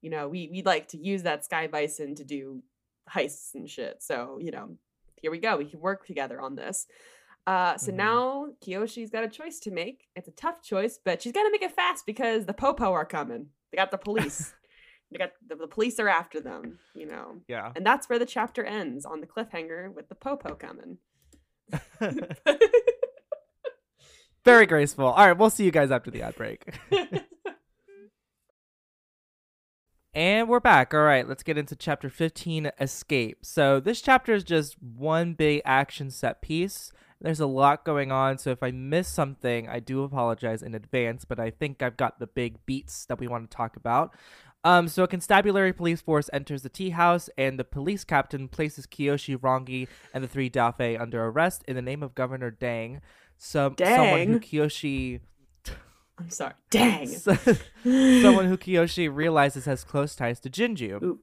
[0.00, 2.62] You know, we, we'd like to use that Sky Bison to do
[3.10, 4.00] heists and shit.
[4.00, 4.76] So, you know,
[5.20, 5.56] here we go.
[5.56, 6.86] We can work together on this.
[7.48, 7.96] Uh, so Mhm.
[7.96, 10.06] now Kyoshi's got a choice to make.
[10.14, 13.06] It's a tough choice, but she's got to make it fast because the Popo are
[13.06, 13.48] coming.
[13.72, 14.54] They got the police.
[15.10, 17.40] they got the, the police are after them, you know.
[17.48, 17.72] Yeah.
[17.74, 20.98] And that's where the chapter ends on the cliffhanger with the Popo coming.
[24.44, 25.06] Very graceful.
[25.06, 26.74] All right, we'll see you guys after the ad break.
[30.14, 30.94] And we're back.
[30.94, 33.38] All right, let's get into chapter 15 Escape.
[33.42, 36.90] So, this chapter is just one big action set piece.
[37.20, 41.24] There's a lot going on, so if I miss something, I do apologize in advance,
[41.24, 44.12] but I think I've got the big beats that we want to talk about.
[44.64, 48.86] Um, so, a constabulary police force enters the tea house, and the police captain places
[48.86, 53.00] Kyoshi, Rangi, and the three Daofei under arrest in the name of Governor Dang.
[53.36, 55.20] Some, Someone who Kyoshi
[56.18, 56.54] I'm sorry.
[56.70, 57.06] Dang.
[57.82, 61.02] someone who Kyoshi realizes has close ties to Jinju.
[61.02, 61.20] Ooh.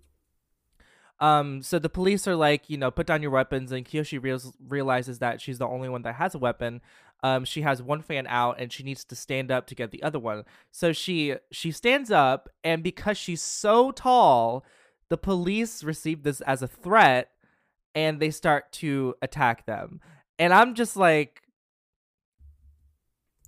[1.20, 4.54] Um, so the police are like, you know, put down your weapons, and Kyoshi reals
[4.66, 6.82] realizes that she's the only one that has a weapon.
[7.24, 10.04] Um, she has one fan out, and she needs to stand up to get the
[10.04, 10.44] other one.
[10.72, 14.64] So she she stands up, and because she's so tall,
[15.10, 17.30] the police receive this as a threat,
[17.96, 20.02] and they start to attack them.
[20.38, 21.42] And I'm just like,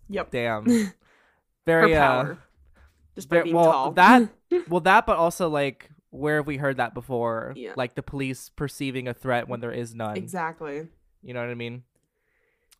[0.09, 0.31] Yep.
[0.31, 0.65] damn,
[1.65, 2.35] very uh.
[3.15, 3.91] Just by Ver- being well, tall.
[3.93, 4.29] that-
[4.69, 7.53] well, that, but also like, where have we heard that before?
[7.55, 7.73] Yeah.
[7.75, 10.15] Like the police perceiving a threat when there is none.
[10.17, 10.87] exactly.
[11.23, 11.83] You know what I mean?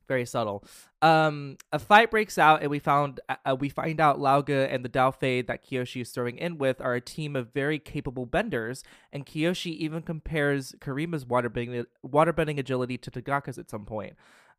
[0.07, 0.63] Very subtle.
[1.01, 4.85] Um, a fight breaks out, and we found uh, we find out Lao Ge and
[4.85, 8.83] the Daofei that Kyoshi is throwing in with are a team of very capable benders,
[9.11, 14.15] and Kyoshi even compares Karima's waterbending waterbending agility to Tagaka's at some point.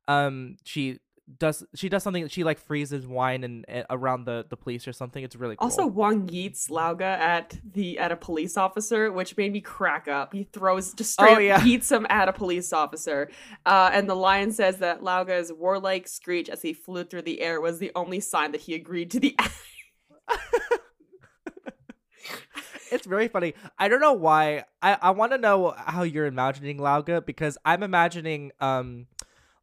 [0.06, 1.00] Um, she
[1.38, 4.92] does she does something she like freezes wine and uh, around the the police or
[4.94, 5.22] something.
[5.22, 5.66] It's really cool.
[5.66, 10.08] Also, Wong yeets Lao Ge at the at a police officer, which made me crack
[10.08, 10.32] up.
[10.32, 11.60] He throws just straight Oh, yeah.
[11.60, 13.30] yeets him at a police officer.
[13.66, 17.42] Uh, and the lion says that Lao Ge's warlike screech as he flew through the
[17.42, 19.54] air was the only sign that he agreed to the act.
[22.90, 23.54] it's very funny.
[23.78, 24.64] I don't know why.
[24.82, 29.06] I, I want to know how you're imagining Lao Ge because I'm imagining um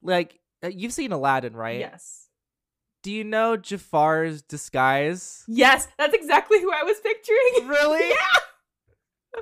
[0.02, 1.80] like Uh, you've seen Aladdin, right?
[1.80, 2.28] Yes.
[3.04, 5.44] Do you know Jafar's disguise?
[5.48, 7.70] Yes, that's exactly who I was picturing.
[7.70, 8.10] Really?
[8.10, 8.16] Yeah.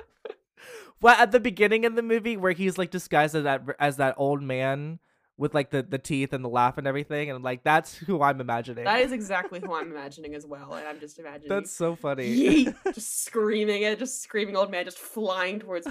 [1.00, 4.14] Well, at the beginning of the movie where he's like disguised as that as that
[4.16, 5.00] old man
[5.36, 8.40] with like the the teeth and the laugh and everything and like that's who I'm
[8.40, 8.84] imagining.
[8.84, 10.72] That is exactly who I'm imagining as well.
[10.72, 12.34] And I'm just imagining That's so funny.
[12.34, 15.86] yeet, just screaming it, just screaming old man, just flying towards.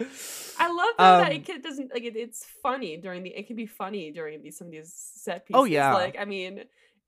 [0.00, 3.46] I love though that Um, it can, doesn't like it, it's funny during the it
[3.46, 5.60] can be funny during these some of these set pieces.
[5.60, 5.94] Oh, yeah.
[5.94, 6.64] like I mean,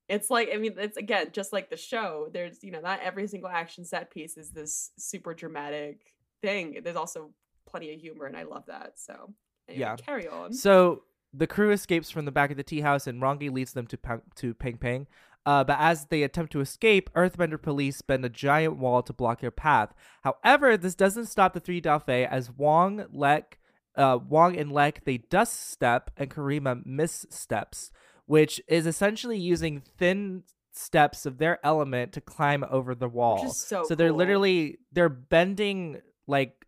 [0.09, 2.29] it's like I mean it's again just like the show.
[2.33, 6.01] There's you know not every single action set piece is this super dramatic
[6.43, 6.81] thing.
[6.83, 7.31] There's also
[7.69, 8.95] plenty of humor, and I love that.
[8.97, 9.35] So
[9.69, 9.97] anyway, Yeah.
[9.97, 10.53] carry on.
[10.53, 13.87] So the crew escapes from the back of the tea house, and Rangi leads them
[13.89, 15.07] to Pang- to Peng Peng.
[15.47, 19.41] Uh, but as they attempt to escape, Earthbender police bend a giant wall to block
[19.41, 19.95] their path.
[20.23, 23.59] However, this doesn't stop the three Daofei as Wong, Lek,
[23.97, 27.91] uh, Wong and Lek they dust step and Karima missteps,
[28.27, 33.49] which is essentially using thin steps of their element to climb over the wall.
[33.49, 34.19] So so they're cool.
[34.19, 36.67] literally they're bending like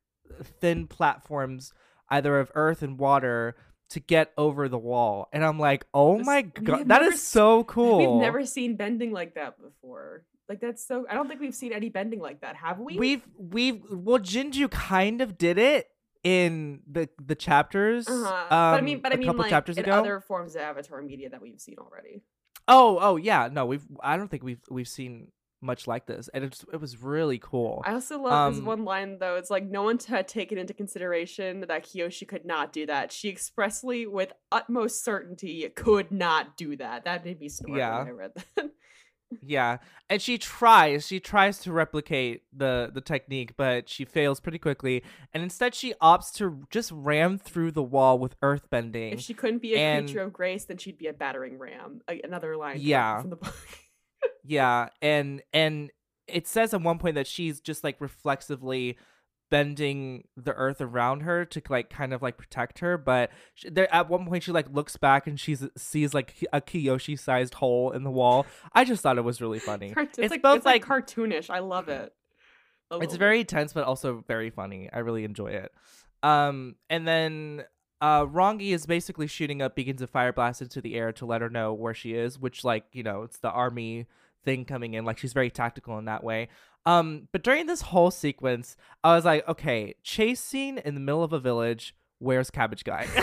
[0.60, 1.72] thin platforms
[2.08, 3.54] either of earth and water
[3.92, 7.22] to get over the wall and i'm like oh This- my god that never is
[7.22, 10.24] so cool We've never seen bending like that before.
[10.48, 11.06] Like that's so.
[11.08, 12.98] I don't think we've seen any bending like that, have we?
[12.98, 15.88] we've we've well jinju kind of did it
[16.24, 18.26] in the the chapters Uh-huh.
[18.26, 20.54] um, but I mean, but I a mean, couple like chapters in ago other forms
[20.56, 22.22] of Avatar media that we've seen already.
[22.68, 25.28] oh oh yeah no we've i don't think we've we've seen
[25.62, 27.82] much like this, and it it was really cool.
[27.86, 29.36] I also love um, this one line though.
[29.36, 33.12] It's like no one had taken into consideration that Kyoshi could not do that.
[33.12, 37.04] She expressly, with utmost certainty, could not do that.
[37.04, 37.98] That made me snort yeah.
[37.98, 38.70] when I read that.
[39.40, 39.78] yeah,
[40.10, 41.06] and she tries.
[41.06, 45.02] She tries to replicate the the technique, but she fails pretty quickly.
[45.32, 49.12] And instead, she opts to just ram through the wall with earth bending.
[49.12, 52.00] If she couldn't be a and, creature of grace, then she'd be a battering ram.
[52.24, 52.78] Another line.
[52.80, 53.20] Yeah.
[53.20, 53.54] From the book.
[54.44, 55.90] yeah, and and
[56.26, 58.96] it says at one point that she's just like reflexively
[59.52, 63.94] bending the earth around her to like kind of like protect her but she, there
[63.94, 67.90] at one point she like looks back and she sees like a Kyoshi sized hole
[67.90, 68.46] in the wall.
[68.72, 69.92] I just thought it was really funny.
[69.94, 71.50] it's, it's like, both it's like, like, cartoonish.
[71.50, 72.14] I love it.
[72.92, 74.88] It's very tense but also very funny.
[74.90, 75.70] I really enjoy it.
[76.22, 77.64] Um and then
[78.02, 81.40] uh Rangi is basically shooting up beacons of fire blast into the air to let
[81.40, 84.06] her know where she is which like you know it's the army
[84.44, 86.48] thing coming in like she's very tactical in that way
[86.84, 91.22] um, but during this whole sequence, I was like, okay, chase scene in the middle
[91.22, 91.94] of a village.
[92.18, 93.06] Where's Cabbage Guy?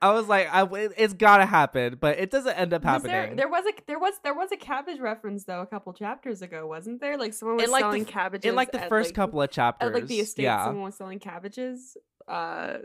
[0.00, 3.36] I was like, I, it's gotta happen, but it doesn't end up was happening.
[3.36, 6.40] There, there, was a there was there was a cabbage reference though a couple chapters
[6.40, 7.18] ago, wasn't there?
[7.18, 9.50] Like someone was in like selling the, cabbages in like the first like, couple of
[9.50, 9.88] chapters.
[9.88, 10.64] At like the estate, yeah.
[10.64, 11.96] someone was selling cabbages.
[12.28, 12.78] Uh,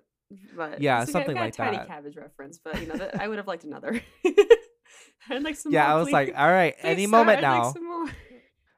[0.55, 1.87] but yeah, something like tiny that.
[1.87, 4.01] cabbage reference, but you know, that, I would have liked another.
[5.29, 6.13] and like some yeah, I was please.
[6.13, 7.73] like, all right, any moment now.
[7.75, 8.15] Like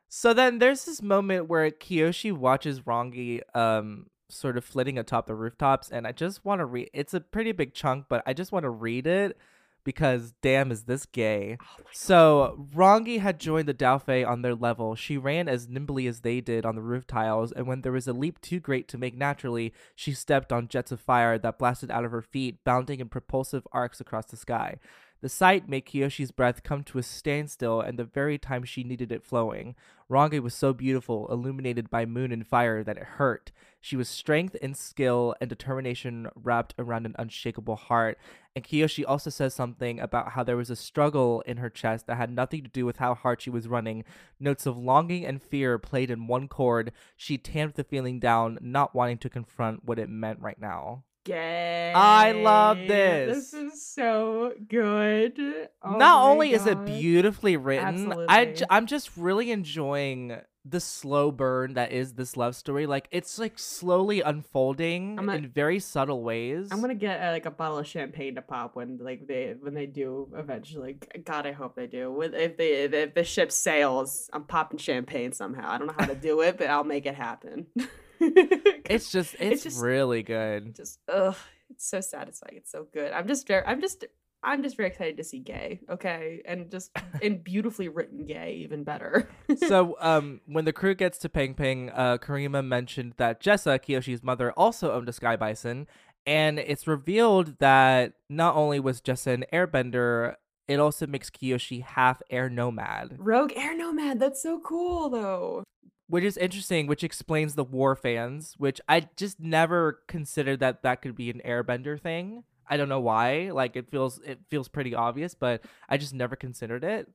[0.09, 5.35] so then there's this moment where Kyoshi watches Rangi um sort of flitting atop the
[5.35, 8.51] rooftops and I just want to read it's a pretty big chunk but I just
[8.51, 9.37] want to read it
[9.85, 11.57] because damn is this gay.
[11.61, 14.95] Oh so Rangi had joined the Daofei on their level.
[14.95, 18.07] She ran as nimbly as they did on the roof tiles, and when there was
[18.07, 21.89] a leap too great to make naturally, she stepped on jets of fire that blasted
[21.89, 24.77] out of her feet, bounding in propulsive arcs across the sky.
[25.25, 29.11] The sight made Kyoshi's breath come to a standstill and the very time she needed
[29.11, 29.73] it flowing.
[30.07, 33.51] Rangi was so beautiful, illuminated by moon and fire, that it hurt.
[33.81, 38.19] She was strength and skill and determination wrapped around an unshakable heart.
[38.55, 42.17] And Kyoshi also says something about how there was a struggle in her chest that
[42.17, 44.03] had nothing to do with how hard she was running.
[44.39, 46.91] Notes of longing and fear played in one chord.
[47.17, 51.91] She tamped the feeling down, not wanting to confront what it meant right now gay.
[51.93, 53.51] I love this.
[53.51, 55.37] This is so good.
[55.83, 56.55] Oh Not only God.
[56.55, 62.13] is it beautifully written, I j- I'm just really enjoying the slow burn that is
[62.13, 62.87] this love story.
[62.87, 66.69] Like it's like slowly unfolding gonna, in very subtle ways.
[66.71, 69.73] I'm gonna get uh, like a bottle of champagne to pop when like they when
[69.73, 70.97] they do eventually.
[71.23, 72.11] God, I hope they do.
[72.11, 75.69] With if they if the ship sails, I'm popping champagne somehow.
[75.69, 77.67] I don't know how to do it, but I'll make it happen.
[78.89, 80.75] it's just it's, it's just, really good.
[80.75, 81.35] Just ugh,
[81.69, 82.57] it's so satisfying.
[82.57, 83.11] It's so good.
[83.11, 84.05] I'm just very I'm just
[84.45, 86.41] I'm just very excited to see gay, okay?
[86.45, 89.27] And just in beautifully written gay, even better.
[89.67, 94.23] so, um, when the crew gets to Peng Peng, uh, Kirima mentioned that Jesa, Kyoshi's
[94.23, 95.87] mother, also owned a Sky Bison,
[96.27, 100.35] and it's revealed that not only was Jesa an airbender,
[100.67, 103.15] it also makes Kyoshi half air nomad.
[103.17, 105.63] Rogue air nomad, that's so cool though
[106.07, 111.01] which is interesting, which explains the war fans, which I just never considered that that
[111.01, 112.43] could be an airbender thing.
[112.67, 113.51] I don't know why.
[113.51, 117.07] Like it feels it feels pretty obvious, but I just never considered it.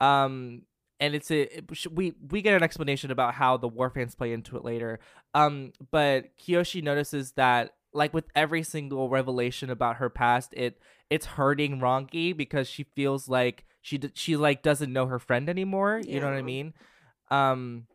[0.00, 0.62] Um
[1.00, 4.32] and it's a it, we we get an explanation about how the war fans play
[4.32, 5.00] into it later.
[5.34, 10.78] Um but Kyoshi notices that like with every single revelation about her past, it
[11.10, 16.00] it's hurting Rangi because she feels like she she like doesn't know her friend anymore.
[16.02, 16.14] Yeah.
[16.14, 16.74] You know what I mean?
[17.30, 17.86] Um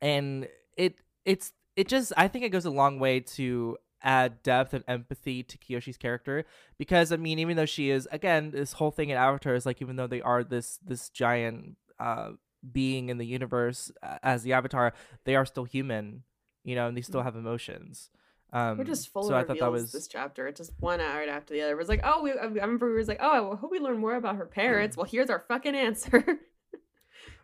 [0.00, 4.74] and it it's it just I think it goes a long way to add depth
[4.74, 6.44] and empathy to Kyoshi's character
[6.78, 9.80] because I mean even though she is again this whole thing in Avatar is like
[9.82, 12.30] even though they are this this giant uh
[12.72, 14.92] being in the universe uh, as the Avatar
[15.24, 16.22] they are still human
[16.64, 17.24] you know and they still mm.
[17.24, 18.10] have emotions
[18.52, 19.92] um, We're just full so of I reveals that was...
[19.92, 20.46] this chapter.
[20.46, 21.72] It just one hour after the other.
[21.72, 23.98] It was like, oh, we, I remember we was like, oh, I hope we learn
[23.98, 24.96] more about her parents.
[24.96, 26.24] Well, here's our fucking answer.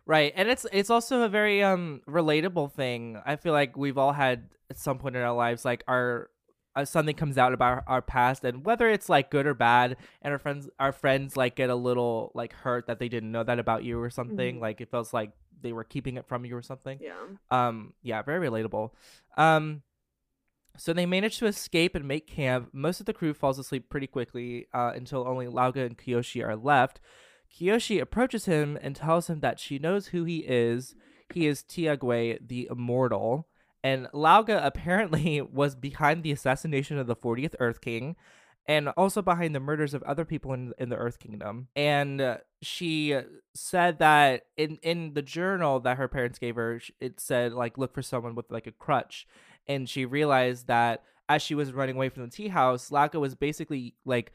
[0.05, 0.33] Right.
[0.35, 3.21] And it's it's also a very um relatable thing.
[3.25, 6.29] I feel like we've all had at some point in our lives like our
[6.75, 10.31] uh, something comes out about our, past and whether it's like good or bad and
[10.31, 13.59] our friends our friends like get a little like hurt that they didn't know that
[13.59, 14.61] about you or something mm-hmm.
[14.61, 15.31] like it feels like
[15.61, 17.13] they were keeping it from you or something yeah
[17.51, 18.89] um yeah very relatable
[19.37, 19.81] um
[20.75, 24.07] so they manage to escape and make camp most of the crew falls asleep pretty
[24.07, 26.99] quickly uh, until only Lao Ge and kyoshi are left
[27.53, 30.95] Kyoshi approaches him and tells him that she knows who he is.
[31.33, 33.47] He is Tieguai, the Immortal.
[33.83, 38.15] And Lao Ge apparently was behind the assassination of the 40th Earth King
[38.65, 41.67] and also behind the murders of other people in, in the Earth Kingdom.
[41.75, 43.19] And she
[43.53, 47.93] said that in in the journal that her parents gave her, it said like look
[47.93, 49.27] for someone with like a crutch,
[49.67, 53.15] and she realized that as she was running away from the tea house, Lao Ge
[53.15, 54.31] was basically like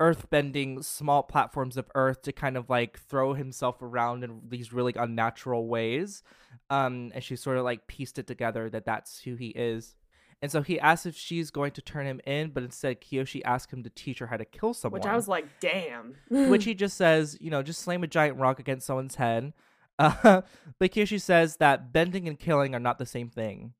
[0.00, 4.72] earth bending small platforms of earth to kind of like throw himself around in these
[4.72, 6.22] really unnatural ways.
[6.70, 9.96] Um, and she sort of like pieced it together that that's who he is.
[10.40, 13.72] And so he asks if she's going to turn him in, but instead Kyoshi asks
[13.72, 15.00] him to teach her how to kill someone.
[15.00, 16.14] Which I was like, damn.
[16.28, 19.52] which he just says, you know, just slam a giant rock against someone's head.
[19.98, 20.42] Uh,
[20.78, 23.72] but Kyoshi says that bending and killing are not the same thing.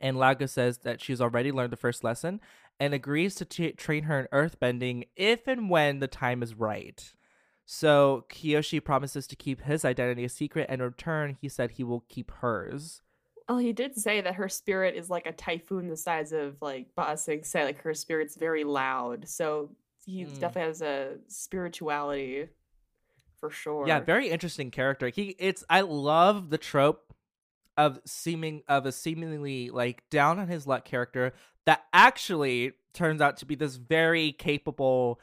[0.00, 2.40] And Lao Ge says that she's already learned the first lesson
[2.80, 7.12] and agrees to t- train her in earthbending if and when the time is right.
[7.66, 11.84] So Kyoshi promises to keep his identity a secret, and in return, he said he
[11.84, 13.00] will keep hers.
[13.48, 16.88] Well, he did say that her spirit is like a typhoon the size of like
[16.96, 19.28] Ba Sing Se, like her spirit's very loud.
[19.28, 19.70] So
[20.04, 20.38] he mm.
[20.38, 22.48] definitely has a spirituality
[23.38, 23.86] for sure.
[23.86, 25.08] Yeah, very interesting character.
[25.08, 27.12] He it's I love the trope
[27.76, 31.34] of seeming of a seemingly like down on his luck character
[31.66, 35.20] that actually turns out to be this very capable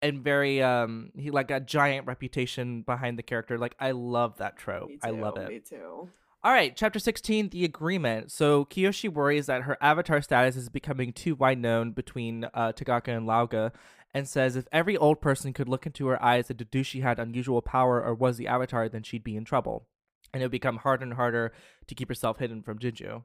[0.00, 3.58] and very um he like a giant reputation behind the character.
[3.58, 4.88] Like I love that trope.
[4.88, 5.48] Too, I love it.
[5.48, 6.08] Me too.
[6.44, 8.32] All right, chapter 16, the agreement.
[8.32, 13.16] So Kyoshi worries that her avatar status is becoming too wide known between uh, Tagaka
[13.16, 13.72] and Lao Ge
[14.12, 17.20] and says if every old person could look into her eyes and deduce she had
[17.20, 19.86] unusual power or was the avatar, then she'd be in trouble.
[20.34, 21.52] And it would become harder and harder
[21.86, 23.22] to keep herself hidden from Jianzhu.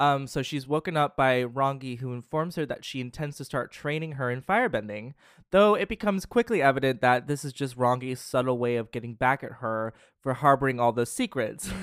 [0.00, 3.70] Um, so she's woken up by Rangi, who informs her that she intends to start
[3.70, 5.14] training her in firebending,
[5.52, 9.44] though it becomes quickly evident that this is just Rangi's subtle way of getting back
[9.44, 11.70] at her for harboring all those secrets.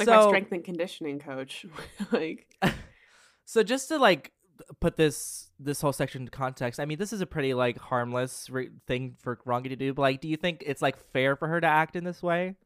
[0.00, 1.64] It's like so, my strength and conditioning coach.
[2.12, 2.46] like
[3.44, 4.32] So just to like
[4.80, 8.50] put this this whole section into context, I mean this is a pretty like harmless
[8.50, 11.48] re- thing for Rangi to do, but like do you think it's like fair for
[11.48, 12.56] her to act in this way?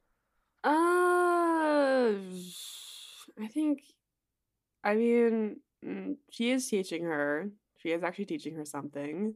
[0.64, 0.70] Uh
[3.40, 3.82] I think
[4.82, 7.50] I mean mm, she is teaching her.
[7.78, 9.34] She is actually teaching her something.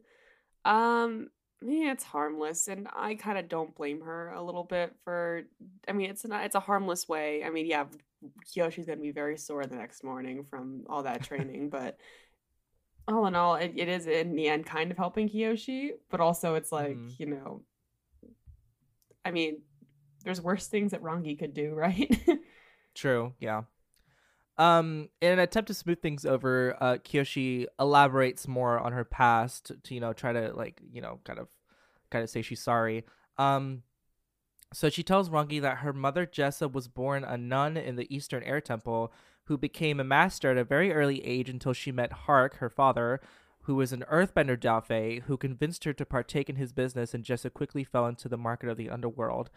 [0.65, 1.29] Um
[1.67, 5.43] yeah, it's harmless, and I kind of don't blame her a little bit for.
[5.89, 6.45] I mean, it's not.
[6.45, 7.43] It's a harmless way.
[7.43, 7.85] I mean, yeah,
[8.55, 11.99] Kyoshi's gonna be very sore the next morning from all that training, but
[13.09, 16.55] all in all, it, it is in the end kind of helping Kyoshi, but also
[16.55, 17.13] it's like mm.
[17.19, 17.63] you know,
[19.25, 19.63] I mean,
[20.25, 22.15] there's worse things that Rangi could do, right?
[22.95, 23.33] True.
[23.41, 23.63] Yeah.
[24.57, 29.73] Um, in an attempt to smooth things over, uh, Kyoshi elaborates more on her past
[29.83, 31.49] to, you know, try to like, you know, kind of,
[32.11, 33.05] kind of say she's sorry.
[33.37, 33.83] Um,
[34.73, 38.43] so she tells Rangi that her mother Jesa was born a nun in the Eastern
[38.43, 39.13] Air Temple,
[39.45, 43.21] who became a master at a very early age until she met Hark, her father,
[43.63, 47.53] who was an earthbender Daofei, who convinced her to partake in his business, and Jesa
[47.53, 49.51] quickly fell into the market of the underworld.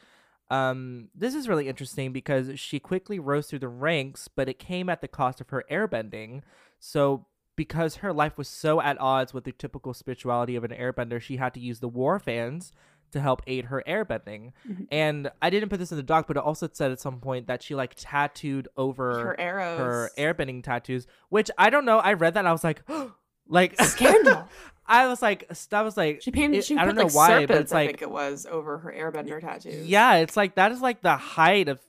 [0.49, 4.89] Um, this is really interesting because she quickly rose through the ranks, but it came
[4.89, 6.41] at the cost of her airbending.
[6.79, 7.25] So,
[7.55, 11.37] because her life was so at odds with the typical spirituality of an airbender, she
[11.37, 12.71] had to use the war fans
[13.11, 14.51] to help aid her airbending.
[14.67, 14.83] Mm-hmm.
[14.91, 17.47] And I didn't put this in the doc, but it also said at some point
[17.47, 21.99] that she like tattooed over her arrows, her airbending tattoos, which I don't know.
[21.99, 22.83] I read that I was like,
[23.49, 24.47] like scandal.
[24.85, 26.63] I was like, I was like, she painted.
[26.63, 28.93] She I don't know why, serpents, but it's like, I think it was over her
[28.97, 29.85] airbender tattoos.
[29.85, 31.79] Yeah, it's like that is like the height of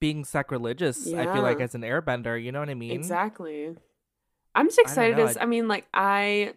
[0.00, 1.06] being sacrilegious.
[1.06, 1.20] Yeah.
[1.20, 2.92] I feel like as an airbender, you know what I mean?
[2.92, 3.74] Exactly.
[4.54, 5.18] I'm just excited.
[5.18, 6.54] I as I mean, like I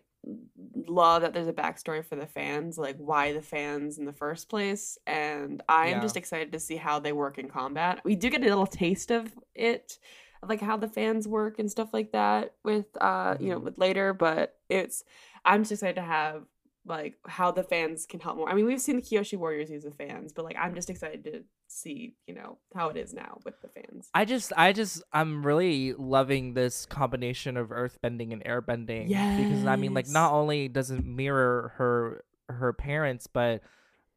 [0.88, 4.49] love that there's a backstory for the fans, like why the fans in the first
[4.49, 6.01] place, and I am yeah.
[6.01, 7.99] just excited to see how they work in combat.
[8.05, 9.99] We do get a little taste of it
[10.47, 13.65] like how the fans work and stuff like that with uh you know mm-hmm.
[13.65, 15.03] with later but it's
[15.45, 16.43] i'm just excited to have
[16.85, 19.83] like how the fans can help more i mean we've seen the kyoshi warriors use
[19.83, 23.37] the fans but like i'm just excited to see you know how it is now
[23.45, 28.33] with the fans i just i just i'm really loving this combination of earth bending
[28.33, 29.39] and air bending yes.
[29.39, 33.61] because i mean like not only does it mirror her her parents but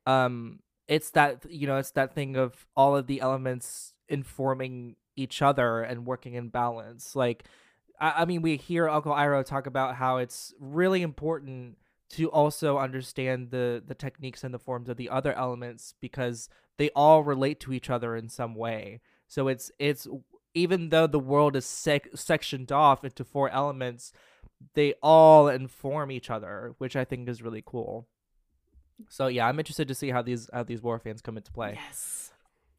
[0.06, 5.42] um it's that you know it's that thing of all of the elements informing each
[5.42, 7.14] other and working in balance.
[7.16, 7.44] Like,
[8.00, 11.76] I, I mean, we hear Uncle Iroh talk about how it's really important
[12.10, 16.90] to also understand the the techniques and the forms of the other elements because they
[16.90, 19.00] all relate to each other in some way.
[19.28, 20.06] So it's it's
[20.54, 24.12] even though the world is sec- sectioned off into four elements,
[24.74, 28.08] they all inform each other, which I think is really cool.
[29.08, 31.78] So yeah, I'm interested to see how these how these war fans come into play.
[31.82, 32.31] Yes.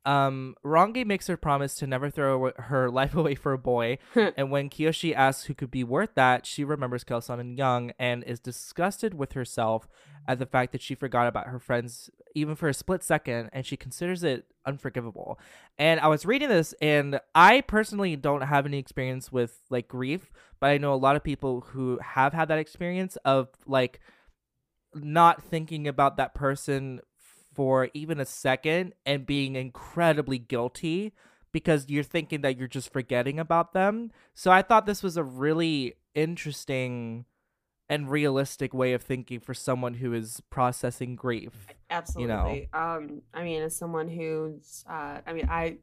[0.06, 4.52] Um, Rangi makes her promise to never throw her life away for a boy, and
[4.52, 8.40] when Kyoshi asks who could be worth that, she remembers Kelsang and Yun and is
[8.40, 9.88] disgusted with herself
[10.28, 13.66] at the fact that she forgot about her friends even for a split second, and
[13.66, 15.40] she considers it unforgivable.
[15.78, 20.32] And I was reading this, and I personally don't have any experience with like grief,
[20.60, 24.00] but I know a lot of people who have had that experience of like
[24.96, 27.02] not thinking about that person
[27.54, 31.14] for even a second and being incredibly guilty
[31.52, 34.12] because you're thinking that you're just forgetting about them.
[34.34, 37.26] So I thought this was a really interesting
[37.90, 41.68] and realistic way of thinking for someone who is processing grief.
[41.90, 42.34] Absolutely.
[42.34, 42.80] You know?
[42.80, 45.78] Um I mean as someone who's uh I mean I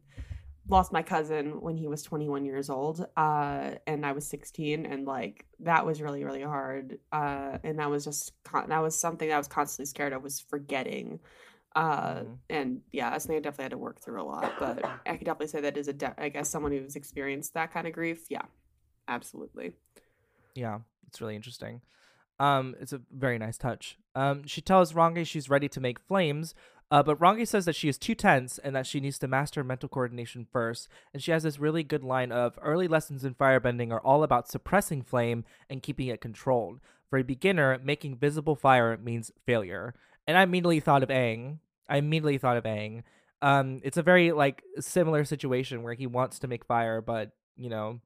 [0.69, 5.05] lost my cousin when he was 21 years old uh and i was 16 and
[5.05, 9.29] like that was really really hard uh and that was just con- that was something
[9.29, 11.19] that i was constantly scared of was forgetting
[11.77, 12.33] uh mm-hmm.
[12.49, 15.25] and yeah that's something i definitely had to work through a lot but i could
[15.25, 18.25] definitely say that is a de- i guess someone who's experienced that kind of grief
[18.29, 18.43] yeah
[19.09, 19.73] absolutely
[20.55, 21.81] yeah it's really interesting
[22.41, 26.55] um it's a very nice touch um she tells rangi she's ready to make flames
[26.93, 29.63] uh, but Rangi says that she is too tense and that she needs to master
[29.63, 30.89] mental coordination first.
[31.15, 34.49] And she has this really good line of early lessons in firebending are all about
[34.49, 36.81] suppressing flame and keeping it controlled.
[37.09, 39.95] For a beginner, making visible fire means failure.
[40.31, 41.59] And I immediately thought of Aang.
[41.89, 43.03] I immediately thought of Aang.
[43.43, 47.69] Um, it's a very like similar situation where he wants to make fire, but you
[47.69, 47.99] know,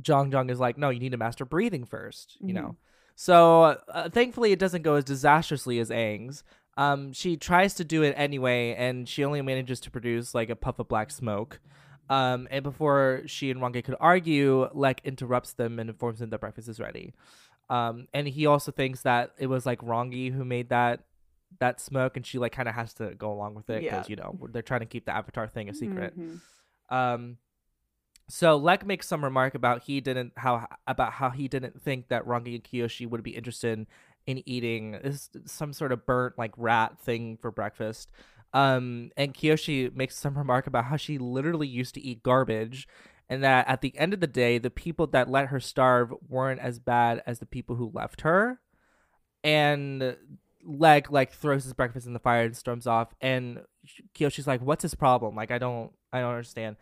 [0.00, 2.62] Jeong Jeong is like, no, you need to master breathing 1st you mm-hmm.
[2.62, 2.76] know.
[3.16, 6.44] So uh, thankfully, it doesn't go as disastrously as Aang's.
[6.76, 10.56] Um, she tries to do it anyway, and she only manages to produce like a
[10.56, 11.58] puff of black smoke.
[12.08, 16.40] Um, and before she and Rangi could argue, Lek interrupts them and informs them that
[16.40, 17.12] breakfast is ready.
[17.68, 21.00] Um, and he also thinks that it was like Rangi who made that
[21.58, 24.10] that smoke, and she like kind of has to go along with it because yeah.
[24.10, 26.18] you know they're trying to keep the Avatar thing a secret.
[26.18, 26.94] Mm-hmm.
[26.94, 27.36] Um,
[28.28, 32.24] so Lek makes some remark about he didn't how about how he didn't think that
[32.26, 33.86] Rangi and Kyoshi would be interested
[34.26, 38.10] in eating is some sort of burnt like rat thing for breakfast.
[38.52, 42.88] Um, and Kyoshi makes some remark about how she literally used to eat garbage,
[43.28, 46.60] and that at the end of the day, the people that let her starve weren't
[46.60, 48.60] as bad as the people who left her.
[49.42, 50.16] And
[50.64, 53.14] Lek like throws his breakfast in the fire and storms off.
[53.20, 53.60] And
[54.14, 55.34] Kyoshi's like, "What's his problem?
[55.34, 56.76] Like, I don't, I don't understand."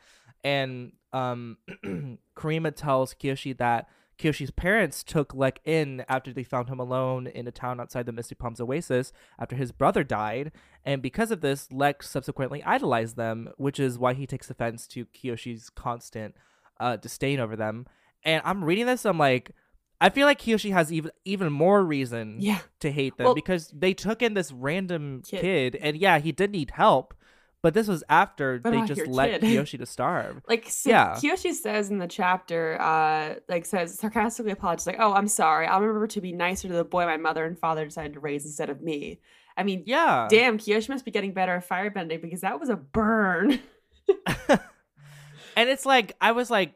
[0.44, 1.58] And um,
[2.36, 7.46] Kirima tells Kyoshi that Kyoshi's parents took Lek in after they found him alone in
[7.46, 10.52] a town outside the Misty Palms oasis after his brother died,
[10.84, 15.06] and because of this, Lek subsequently idolized them, which is why he takes offense to
[15.06, 16.34] Kyoshi's constant
[16.80, 17.86] uh, disdain over them.
[18.24, 19.52] And I'm reading this, I'm like,
[20.00, 22.60] I feel like Kyoshi has even even more reason yeah.
[22.80, 25.40] to hate them well, because they took in this random kid.
[25.40, 27.14] kid, and yeah, he did need help,
[27.62, 30.40] but this was after but they just let Kyoshi to starve.
[30.48, 35.14] Like, so yeah, Kyoshi says in the chapter, uh, like says sarcastically apologizes, like, "Oh,
[35.14, 35.66] I'm sorry.
[35.66, 38.44] I'll remember to be nicer to the boy my mother and father decided to raise
[38.44, 39.20] instead of me."
[39.56, 42.76] I mean, yeah, damn, Kyoshi must be getting better at firebending because that was a
[42.76, 43.58] burn.
[44.48, 46.74] and it's like I was like,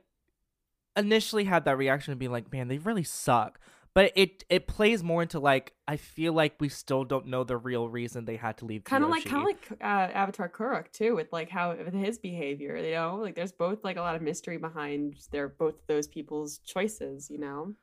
[0.97, 3.59] initially had that reaction of being like, "Man, they really suck."
[3.95, 7.57] but it it plays more into like I feel like we still don't know the
[7.57, 8.85] real reason they had to leave.
[8.85, 12.19] Kind of like kind of like uh, Avatar Kuruk too, with like how with his
[12.19, 12.77] behavior.
[12.77, 16.59] You know, like there's both like a lot of mystery behind their both those people's
[16.59, 17.31] choices.
[17.31, 17.75] You know.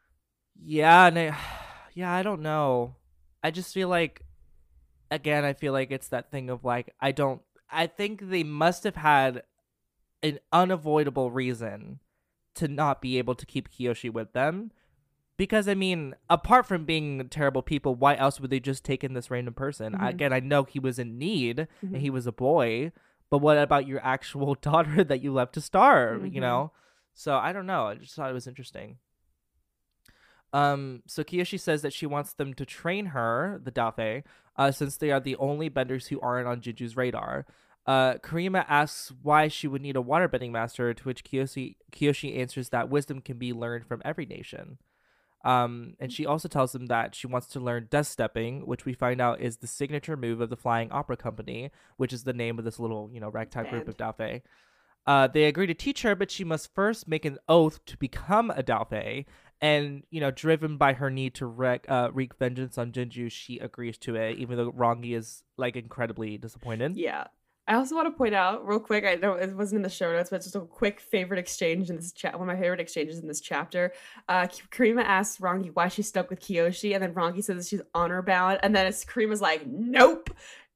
[0.62, 1.38] Yeah, and I,
[1.94, 2.96] yeah, I don't know.
[3.44, 4.24] I just feel like,
[5.12, 7.42] again, I feel like it's that thing of like I don't.
[7.72, 9.44] I think they must have had
[10.24, 12.00] an unavoidable reason
[12.60, 14.72] to not be able to keep Kyoshi with them
[15.40, 19.14] because I mean, apart from being terrible people, why else would they just take in
[19.14, 19.94] this random person?
[19.94, 20.06] Mm-hmm.
[20.06, 21.96] Again, I know he was in need mm-hmm.
[21.96, 22.92] and he was a boy,
[23.30, 26.24] but what about your actual daughter that you left to starve?
[26.24, 26.36] Mm-hmm.
[26.36, 26.72] You know,
[27.14, 27.88] so I don't know.
[27.88, 28.98] I just thought it was interesting.
[30.52, 34.24] Um, so Kyoshi says that she wants them to train her, the Daofei,
[34.58, 37.46] uh, since they are the only benders who aren't on Jianzhu's radar.
[37.86, 42.70] Uh, Kirima asks why she would need a waterbending master, to which Kyoshi, Kyoshi answers
[42.70, 44.78] that wisdom can be learned from every nation.
[45.46, 48.94] Um, and she also tells them that she wants to learn dust stepping, which we
[48.94, 52.60] find out is the signature move of the Flying Opera Company, which is the name
[52.60, 54.42] of this little, you know, ragtag group of Daofei.
[55.08, 58.52] Uh, they agree to teach her, but she must first make an oath to become
[58.52, 59.26] a Daofei.
[59.62, 63.60] And, you know, driven by her need to wreak, uh, wreak vengeance on Jianzhu, she
[63.60, 66.96] agrees to it, even though Rangi is, like, incredibly disappointed.
[66.96, 67.28] Yeah.
[67.70, 69.06] I also want to point out real quick.
[69.06, 71.96] I know it wasn't in the show notes, but just a quick favorite exchange in
[71.98, 72.34] this chat.
[72.38, 73.94] One of my favorite exchanges in this chapter.
[74.28, 77.82] Uh, Kirima asks Rangi why she's stuck with Kyoshi, and then Rangi says that she's
[77.94, 80.32] honor bound, and then it's Kirima's like, "Nope,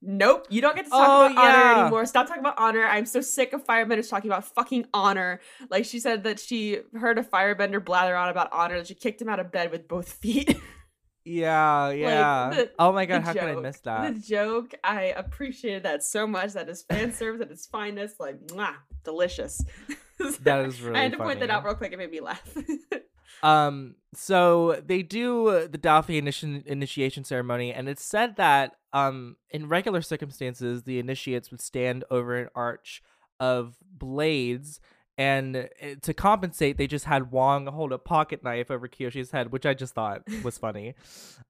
[0.05, 2.05] Nope, you don't get to talk Oh, about honor anymore.
[2.05, 2.83] Stop talking about honor.
[2.83, 5.39] I'm so sick of firebenders talking about fucking honor.
[5.69, 9.21] Like she said that she heard a firebender blather on about honor that she kicked
[9.21, 10.57] him out of bed with both feet.
[11.25, 12.49] Yeah, yeah.
[12.49, 14.13] the- oh my god, how could I miss that?
[14.13, 16.53] The joke, I appreciated that so much.
[16.53, 18.19] That is fan service at its finest.
[18.19, 19.63] Like, mwah, delicious.
[20.43, 21.91] That is really I had to point that out real quick.
[21.91, 22.55] It made me laugh.
[23.41, 29.67] Um, so they do the Daofei initi- initiation ceremony, and it's said that um, in
[29.67, 33.03] regular circumstances, the initiates would stand over an arch
[33.41, 34.79] of blades,
[35.17, 39.51] and uh, to compensate, they just had Wong hold a pocket knife over Kyoshi's head,
[39.51, 40.95] which I just thought was funny.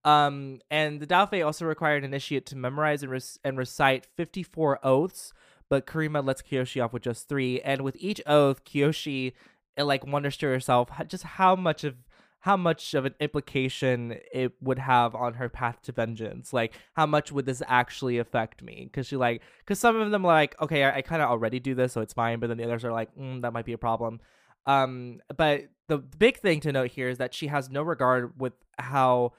[0.03, 5.34] Um, and the Daofei also required an initiate to memorize and, and recite 54 oaths,
[5.70, 7.61] but Kirima lets Kyoshi off with just three.
[7.61, 9.34] And with each oath, Kyoshi
[9.76, 11.95] it like wonders to herself just how much of
[12.44, 16.52] how much of an implication it would have on her path to vengeance?
[16.52, 18.84] Like how much would this actually affect me?
[18.84, 21.62] Because she like because some of them are like okay i, I kind of already
[21.62, 23.72] do this so it's fine but then the others are like mm, that might be
[23.72, 24.20] a problem.
[24.66, 28.54] Um but the big thing to note here is that she has no regard with
[28.78, 29.32] how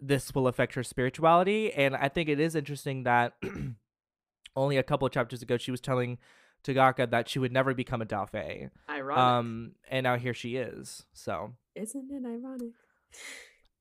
[0.00, 3.34] this will affect her spirituality and i think it is interesting that
[4.56, 6.18] only a couple chapters ago she was telling
[6.64, 8.70] Tagaka that she would never become a Daofei.
[8.88, 9.18] Ironic.
[9.18, 11.04] Um, and now here she is.
[11.12, 12.72] So, Isn't it ironic?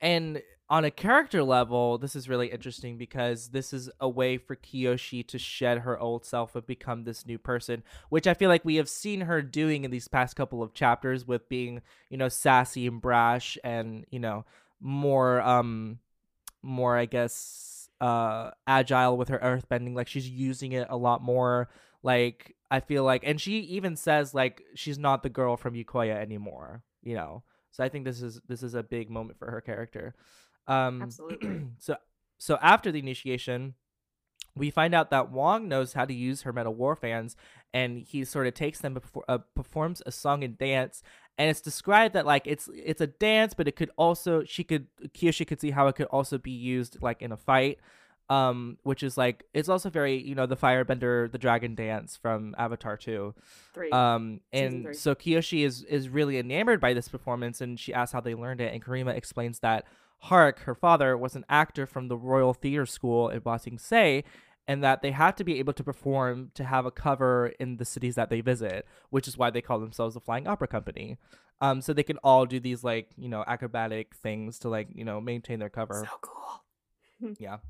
[0.01, 4.55] and on a character level, this is really interesting because this is a way for
[4.55, 8.65] Kyoshi to shed her old self and become this new person, which I feel like
[8.65, 12.27] we have seen her doing in these past couple of chapters with being, you know,
[12.27, 14.45] sassy and brash and, you know,
[14.79, 15.99] more um
[16.61, 21.69] more I guess uh agile with her earthbending like she's using it a lot more
[22.03, 26.15] like I feel like and she even says like she's not the girl from Yokoya
[26.15, 27.43] anymore, you know.
[27.71, 30.15] So I think this is this is a big moment for her character.
[30.67, 31.67] Um Absolutely.
[31.79, 31.95] so
[32.37, 33.75] so after the initiation,
[34.55, 37.35] we find out that Wong knows how to use her metal war fans,
[37.73, 41.03] and he sort of takes them before uh, performs a song and dance.
[41.37, 44.87] And it's described that like it's it's a dance, but it could also she could
[45.09, 47.79] Kyoshi could see how it could also be used like in a fight,
[48.29, 52.55] um, which is like it's also very you know the Firebender the Dragon dance from
[52.57, 53.33] Avatar two.
[53.73, 53.89] Three.
[53.91, 54.93] Um, and three.
[54.93, 58.61] so Kyoshi is is really enamored by this performance, and she asks how they learned
[58.61, 58.73] it.
[58.73, 59.85] And Kirima explains that
[60.19, 64.23] Hark, her father, was an actor from the Royal Theatre School in Ba Sing Se,
[64.67, 67.85] and that they have to be able to perform to have a cover in the
[67.85, 71.17] cities that they visit, which is why they call themselves the Flying Opera Company.
[71.61, 75.05] Um, so they can all do these like you know acrobatic things to like you
[75.05, 76.63] know maintain their cover so cool.
[77.39, 77.61] a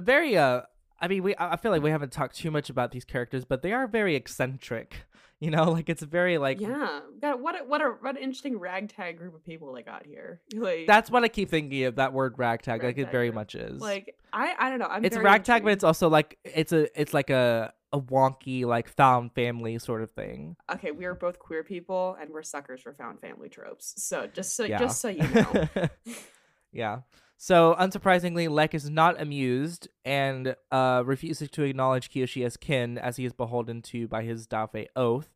[0.00, 0.62] very uh
[1.00, 3.62] I mean we I feel like we haven't talked too much about these characters, but
[3.62, 4.96] they are very eccentric.
[5.40, 7.00] You know, like it's very like yeah.
[7.20, 10.40] God, what a, what a what an interesting ragtag group of people they got here.
[10.54, 12.82] Like that's what I keep thinking of that word ragtag.
[12.82, 13.78] like it very much is.
[13.78, 14.86] like I I don't know.
[14.86, 18.88] I'm it's ragtag, but it's also like it's a it's like a a wonky like
[18.88, 20.56] found family sort of thing.
[20.72, 20.92] okay.
[20.92, 23.92] We are both queer people, and we're suckers for found family tropes.
[24.02, 24.78] So just so Yeah.
[24.78, 25.68] just so you know,
[26.72, 27.00] yeah.
[27.44, 33.16] So unsurprisingly, Lek is not amused and uh, refuses to acknowledge Kyoshi as kin, as
[33.16, 35.28] he is beholden to by his Daofei oath.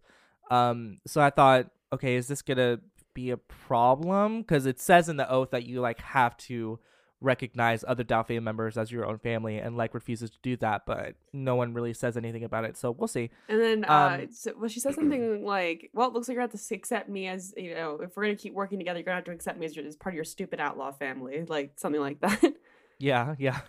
[0.51, 2.81] Um, so I thought, okay, is this gonna
[3.13, 4.41] be a problem?
[4.41, 6.79] Because it says in the oath that you like have to
[7.21, 11.15] recognize other Daofei members as your own family, and like refuses to do that, but
[11.33, 12.77] no one really says anything about it.
[12.77, 13.31] So we'll see.
[13.49, 16.43] and then uh, Um, so, well, she says something like, "Well, it looks like you're
[16.43, 17.99] gonna have to accept me as you know.
[18.03, 19.97] If we're gonna keep working together, you're gonna have to accept me as, your, as
[19.97, 22.43] part of your stupid outlaw family, like something like that."
[23.01, 23.61] Yeah, yeah.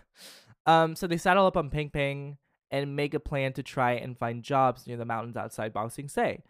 [0.66, 2.38] Um, so they saddle up on Peng Peng
[2.72, 6.10] and make a plan to try and find jobs near the mountains outside Ba Sing
[6.10, 6.42] Se.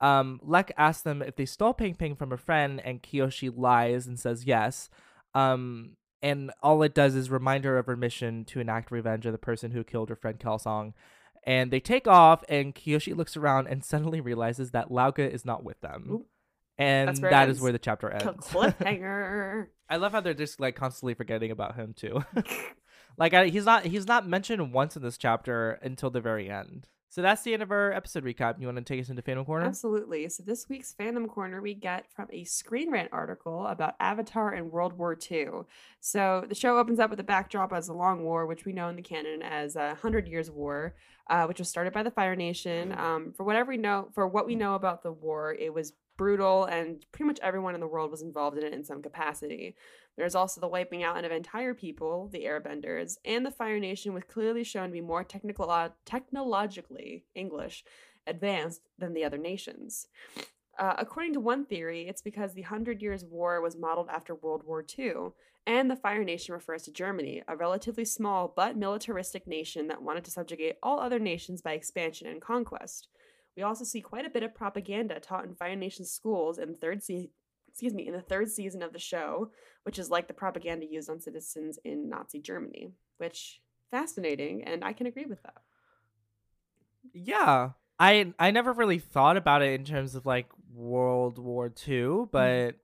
[0.00, 4.08] Um, Lek asks them if they stole Peng Peng from a friend, and Kyoshi lies
[4.08, 4.90] and says yes.
[5.34, 9.32] Um, and all it does is remind her of her mission to enact revenge of
[9.32, 10.94] the person who killed her friend Kelsang.
[11.46, 15.44] And they take off, and Kyoshi looks around and suddenly realizes that Lao Ge is
[15.44, 16.08] not with them.
[16.10, 16.26] Oop.
[16.78, 18.24] And That's where that is where the chapter ends.
[18.48, 19.66] Cliffhanger.
[19.88, 22.24] I love how they're just like constantly forgetting about him too.
[23.18, 26.88] like I, he's not he's not mentioned once in this chapter until the very end.
[27.14, 28.58] So that's the end of our episode recap.
[28.58, 29.66] You want to take us into Fandom Corner?
[29.66, 30.28] Absolutely.
[30.28, 34.72] So this week's fandom corner we get from a Screen Rant article about Avatar and
[34.72, 35.46] World War II.
[36.00, 38.88] So the show opens up with a backdrop as a long war, which we know
[38.88, 40.96] in the canon as a Hundred Years' War,
[41.30, 42.92] uh, which was started by the Fire Nation.
[42.98, 46.64] Um, for whatever we know, for what we know about the war, it was brutal,
[46.64, 49.74] and pretty much everyone in the world was involved in it in some capacity.
[50.16, 54.24] There's also the wiping out of entire people, the Airbenders, and the Fire Nation, was
[54.24, 57.84] clearly shown to be more technical, technologically English
[58.26, 60.06] advanced than the other nations.
[60.78, 64.62] Uh, according to one theory, it's because the Hundred Years' War was modeled after World
[64.64, 65.30] War II,
[65.66, 70.24] and the Fire Nation refers to Germany, a relatively small but militaristic nation that wanted
[70.24, 73.08] to subjugate all other nations by expansion and conquest.
[73.56, 76.76] We also see quite a bit of propaganda taught in Fire Nation schools in the
[76.78, 77.30] third se-
[77.68, 79.50] excuse me, in the third season of the show,
[79.84, 84.92] which is like the propaganda used on citizens in Nazi Germany, which fascinating and I
[84.92, 85.62] can agree with that.
[87.12, 87.70] Yeah.
[87.98, 92.24] I I never really thought about it in terms of like World War II, Mm-hmm.
[92.32, 92.76] but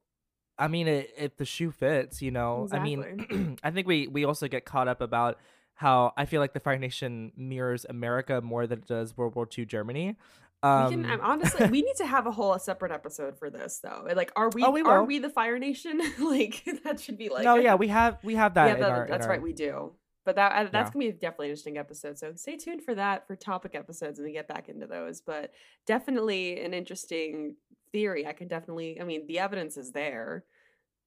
[0.59, 2.69] I mean, it, if the shoe fits, you know.
[2.71, 5.39] I mean, I think we we also get caught up about
[5.75, 9.49] how I feel like the Fire Nation mirrors America more than it does World War
[9.57, 10.17] II Germany.
[10.63, 13.81] Um, we can um, honestly we need to have a whole separate episode for this
[13.83, 14.07] though.
[14.15, 16.01] Like are we, Oh, we are we the Fire Nation?
[16.21, 18.67] like that should be like no, yeah, we have we have that.
[18.67, 19.93] yeah, that- our, that's our- right, we do.
[20.27, 20.93] But that uh, that's Yeah.
[20.93, 22.19] gonna be definitely an interesting episode.
[22.19, 25.23] So stay tuned for that for topic episodes and we get back into those.
[25.23, 25.53] But
[25.87, 27.57] definitely an interesting
[27.91, 28.27] theory.
[28.27, 29.01] I can definitely.
[29.01, 30.45] I mean, the evidence is there.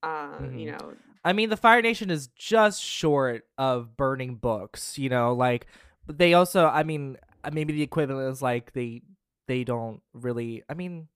[0.02, 0.80] Uh, you Mhm.
[0.80, 0.92] know,
[1.24, 5.66] I mean, the Fire Nation is just short of burning books, you know, like
[6.06, 9.02] but they also I mean, uh, maybe the equivalent is like they
[9.46, 11.08] they don't really I mean,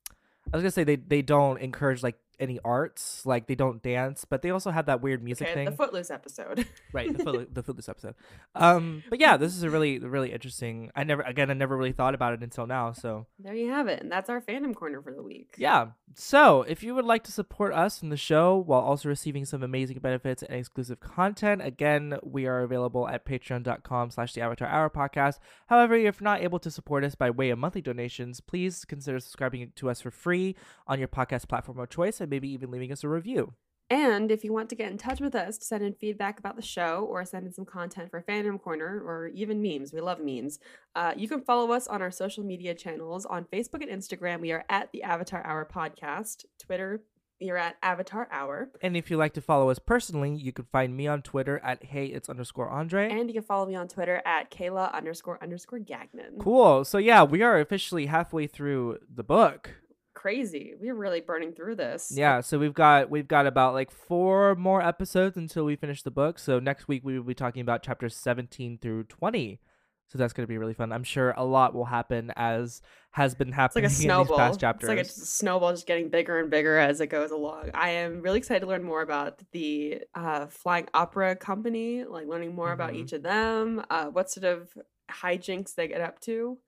[0.53, 4.25] I was to say they they don't encourage like any arts, like they don't dance,
[4.25, 5.65] but they also have that weird music okay, thing.
[5.67, 6.67] the Footloose episode.
[6.93, 8.15] right, the foot the Footloose episode.
[8.55, 10.91] Um, but yeah, this is a really really interesting.
[10.95, 13.89] I never again I never really thought about it until now, so there you have
[13.89, 15.55] it, and that's our fandom corner for the week.
[15.59, 15.89] yeah.
[16.15, 19.63] So, if you would like to support us in the show while also receiving some
[19.63, 24.91] amazing benefits and exclusive content, again, we are available at patreon.com slash the Avatar Hour
[24.91, 25.39] podcast.
[25.67, 29.73] However, if not able to support us by way of monthly donations, please consider subscribing
[29.77, 33.05] to us for free on your podcast platform of choice and maybe even leaving us
[33.05, 33.55] a review.
[33.91, 36.57] And if you want to get in touch with us to send in feedback about
[36.57, 40.21] the show or send in some content for Fandom Corner or even memes, we love
[40.21, 40.59] memes,
[40.95, 43.25] uh, you can follow us on our social media channels.
[43.25, 46.45] On Facebook and Instagram, we are at the Avatar Hour Podcast.
[46.59, 47.01] Twitter,
[47.41, 48.69] you're at Avatar Hour.
[48.83, 51.85] And if you'd like to follow us personally, you can find me on Twitter at
[51.85, 53.11] hey it's underscore Andre.
[53.11, 56.39] And you can follow me on Twitter at Kayla underscore underscore Gagnon.
[56.39, 56.85] Cool.
[56.85, 59.71] So yeah, we are officially halfway through the book.
[60.19, 60.75] Crazy.
[60.81, 62.11] We're really burning through this.
[62.13, 66.11] Yeah, so we've got we've got about like four more episodes until we finish the
[66.11, 66.41] book.
[66.41, 69.61] So next week we will be talking about chapters 17 through 20.
[70.09, 70.91] So that's going to be really fun.
[70.91, 74.05] I'm sure a lot will happen as has been It's happening like a in these
[74.07, 74.39] snowball.
[74.39, 74.89] past chapters.
[74.91, 77.71] It's like a a snowball just getting bigger and bigger as it goes along.
[77.75, 82.57] I am really excited to learn more about the uh, Flying Opera Company, like learning
[82.57, 82.97] more about Mhm.
[82.97, 84.77] each of them, uh, what sort of
[85.11, 86.59] hijinks they get up to.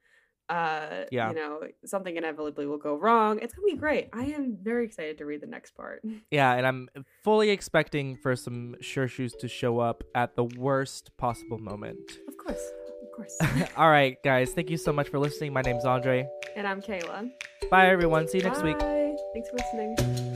[0.50, 1.28] Uh, Yeah.
[1.30, 3.38] You know, something inevitably will go wrong.
[3.40, 4.08] It's to be great.
[4.12, 6.02] I am very excited to read the next part.
[6.30, 6.88] yeah, and I'm
[7.22, 11.98] fully expecting for some shirshus to show up at the worst possible moment.
[12.28, 12.64] Of course.
[13.02, 13.38] Of course.
[13.76, 15.52] All right, guys, thank you so much for listening.
[15.52, 16.28] My name's Andre.
[16.56, 17.30] and I'm Kayla.
[17.70, 18.26] Bye everyone.
[18.28, 18.78] See you next week.
[18.78, 19.14] Bye.
[19.34, 20.29] Thanks for listening.